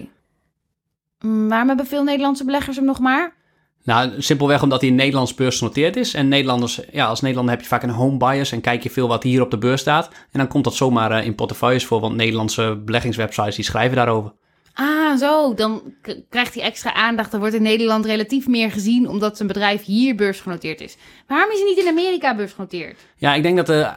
Mm, 1.19 1.49
Waarom 1.49 1.67
hebben 1.67 1.87
veel 1.87 2.03
Nederlandse 2.03 2.45
beleggers 2.45 2.75
hem 2.75 2.85
nog 2.85 2.99
maar? 2.99 3.39
Nou, 3.83 4.21
simpelweg 4.21 4.63
omdat 4.63 4.81
hij 4.81 4.89
in 4.89 4.95
Nederlands 4.95 5.35
beursgenoteerd 5.35 5.95
is. 5.95 6.13
En 6.13 6.27
Nederlanders, 6.27 6.79
ja, 6.91 7.05
als 7.05 7.21
Nederlander 7.21 7.53
heb 7.53 7.63
je 7.63 7.69
vaak 7.69 7.83
een 7.83 7.89
home 7.89 8.17
bias 8.17 8.51
en 8.51 8.61
kijk 8.61 8.83
je 8.83 8.89
veel 8.89 9.07
wat 9.07 9.23
hier 9.23 9.41
op 9.41 9.51
de 9.51 9.57
beurs 9.57 9.81
staat. 9.81 10.07
En 10.07 10.39
dan 10.39 10.47
komt 10.47 10.63
dat 10.63 10.75
zomaar 10.75 11.11
eh, 11.11 11.25
in 11.25 11.35
portefeuilles 11.35 11.85
voor, 11.85 11.99
want 11.99 12.15
Nederlandse 12.15 12.81
beleggingswebsites 12.85 13.55
die 13.55 13.65
schrijven 13.65 13.95
daarover. 13.95 14.33
Ah, 14.73 15.17
zo. 15.17 15.53
Dan 15.53 15.81
krijgt 16.29 16.53
hij 16.53 16.63
extra 16.63 16.93
aandacht. 16.93 17.31
Dan 17.31 17.39
wordt 17.39 17.55
in 17.55 17.61
Nederland 17.61 18.05
relatief 18.05 18.47
meer 18.47 18.71
gezien 18.71 19.07
omdat 19.07 19.35
zijn 19.35 19.47
bedrijf 19.47 19.83
hier 19.83 20.15
beursgenoteerd 20.15 20.81
is. 20.81 20.97
Waarom 21.27 21.51
is 21.51 21.57
hij 21.59 21.67
niet 21.67 21.77
in 21.79 21.87
Amerika 21.87 22.35
beursgenoteerd? 22.35 22.99
Ja, 23.15 23.33
ik 23.33 23.43
denk 23.43 23.57
dat 23.57 23.65
de 23.67 23.87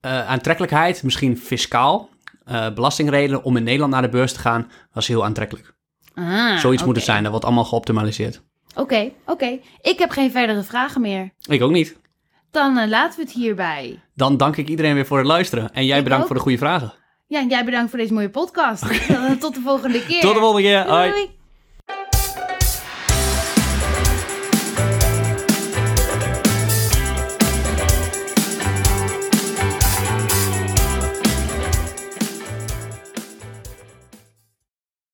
eh, 0.00 0.28
aantrekkelijkheid, 0.28 1.02
misschien 1.02 1.38
fiscaal, 1.38 2.08
eh 2.44 2.74
belastingredenen 2.74 3.42
om 3.42 3.56
in 3.56 3.62
Nederland 3.62 3.92
naar 3.92 4.02
de 4.02 4.08
beurs 4.08 4.32
te 4.32 4.38
gaan, 4.38 4.70
was 4.92 5.06
heel 5.06 5.24
aantrekkelijk. 5.24 5.74
Ah, 6.14 6.56
Zoiets 6.58 6.82
moet 6.82 6.90
oké. 6.90 6.98
het 6.98 7.04
zijn, 7.08 7.22
dat 7.22 7.30
wordt 7.30 7.46
allemaal 7.46 7.64
geoptimaliseerd. 7.64 8.42
Oké, 8.74 9.10
oké. 9.26 9.58
Ik 9.80 9.98
heb 9.98 10.10
geen 10.10 10.30
verdere 10.30 10.62
vragen 10.62 11.00
meer. 11.00 11.30
Ik 11.48 11.62
ook 11.62 11.70
niet. 11.70 11.96
Dan 12.50 12.78
eh, 12.78 12.88
laten 12.88 13.18
we 13.18 13.24
het 13.24 13.32
hierbij. 13.34 14.00
Dan 14.14 14.36
dank 14.36 14.56
ik 14.56 14.68
iedereen 14.68 14.94
weer 14.94 15.06
voor 15.06 15.18
het 15.18 15.26
luisteren. 15.26 15.72
En 15.72 15.86
jij 15.86 15.98
Ik 15.98 16.02
bedankt 16.04 16.22
ook. 16.22 16.28
voor 16.28 16.36
de 16.36 16.42
goede 16.42 16.58
vragen. 16.58 16.92
Ja, 17.32 17.38
en 17.40 17.48
jij 17.48 17.64
bedankt 17.64 17.90
voor 17.90 17.98
deze 17.98 18.12
mooie 18.12 18.30
podcast. 18.30 18.82
Tot 19.40 19.54
de 19.54 19.60
volgende 19.60 20.04
keer. 20.06 20.20
Tot 20.20 20.34
de 20.34 20.40
volgende 20.40 20.62
keer. 20.68 20.88
Hoi. 20.88 21.10
Doei. 21.10 21.30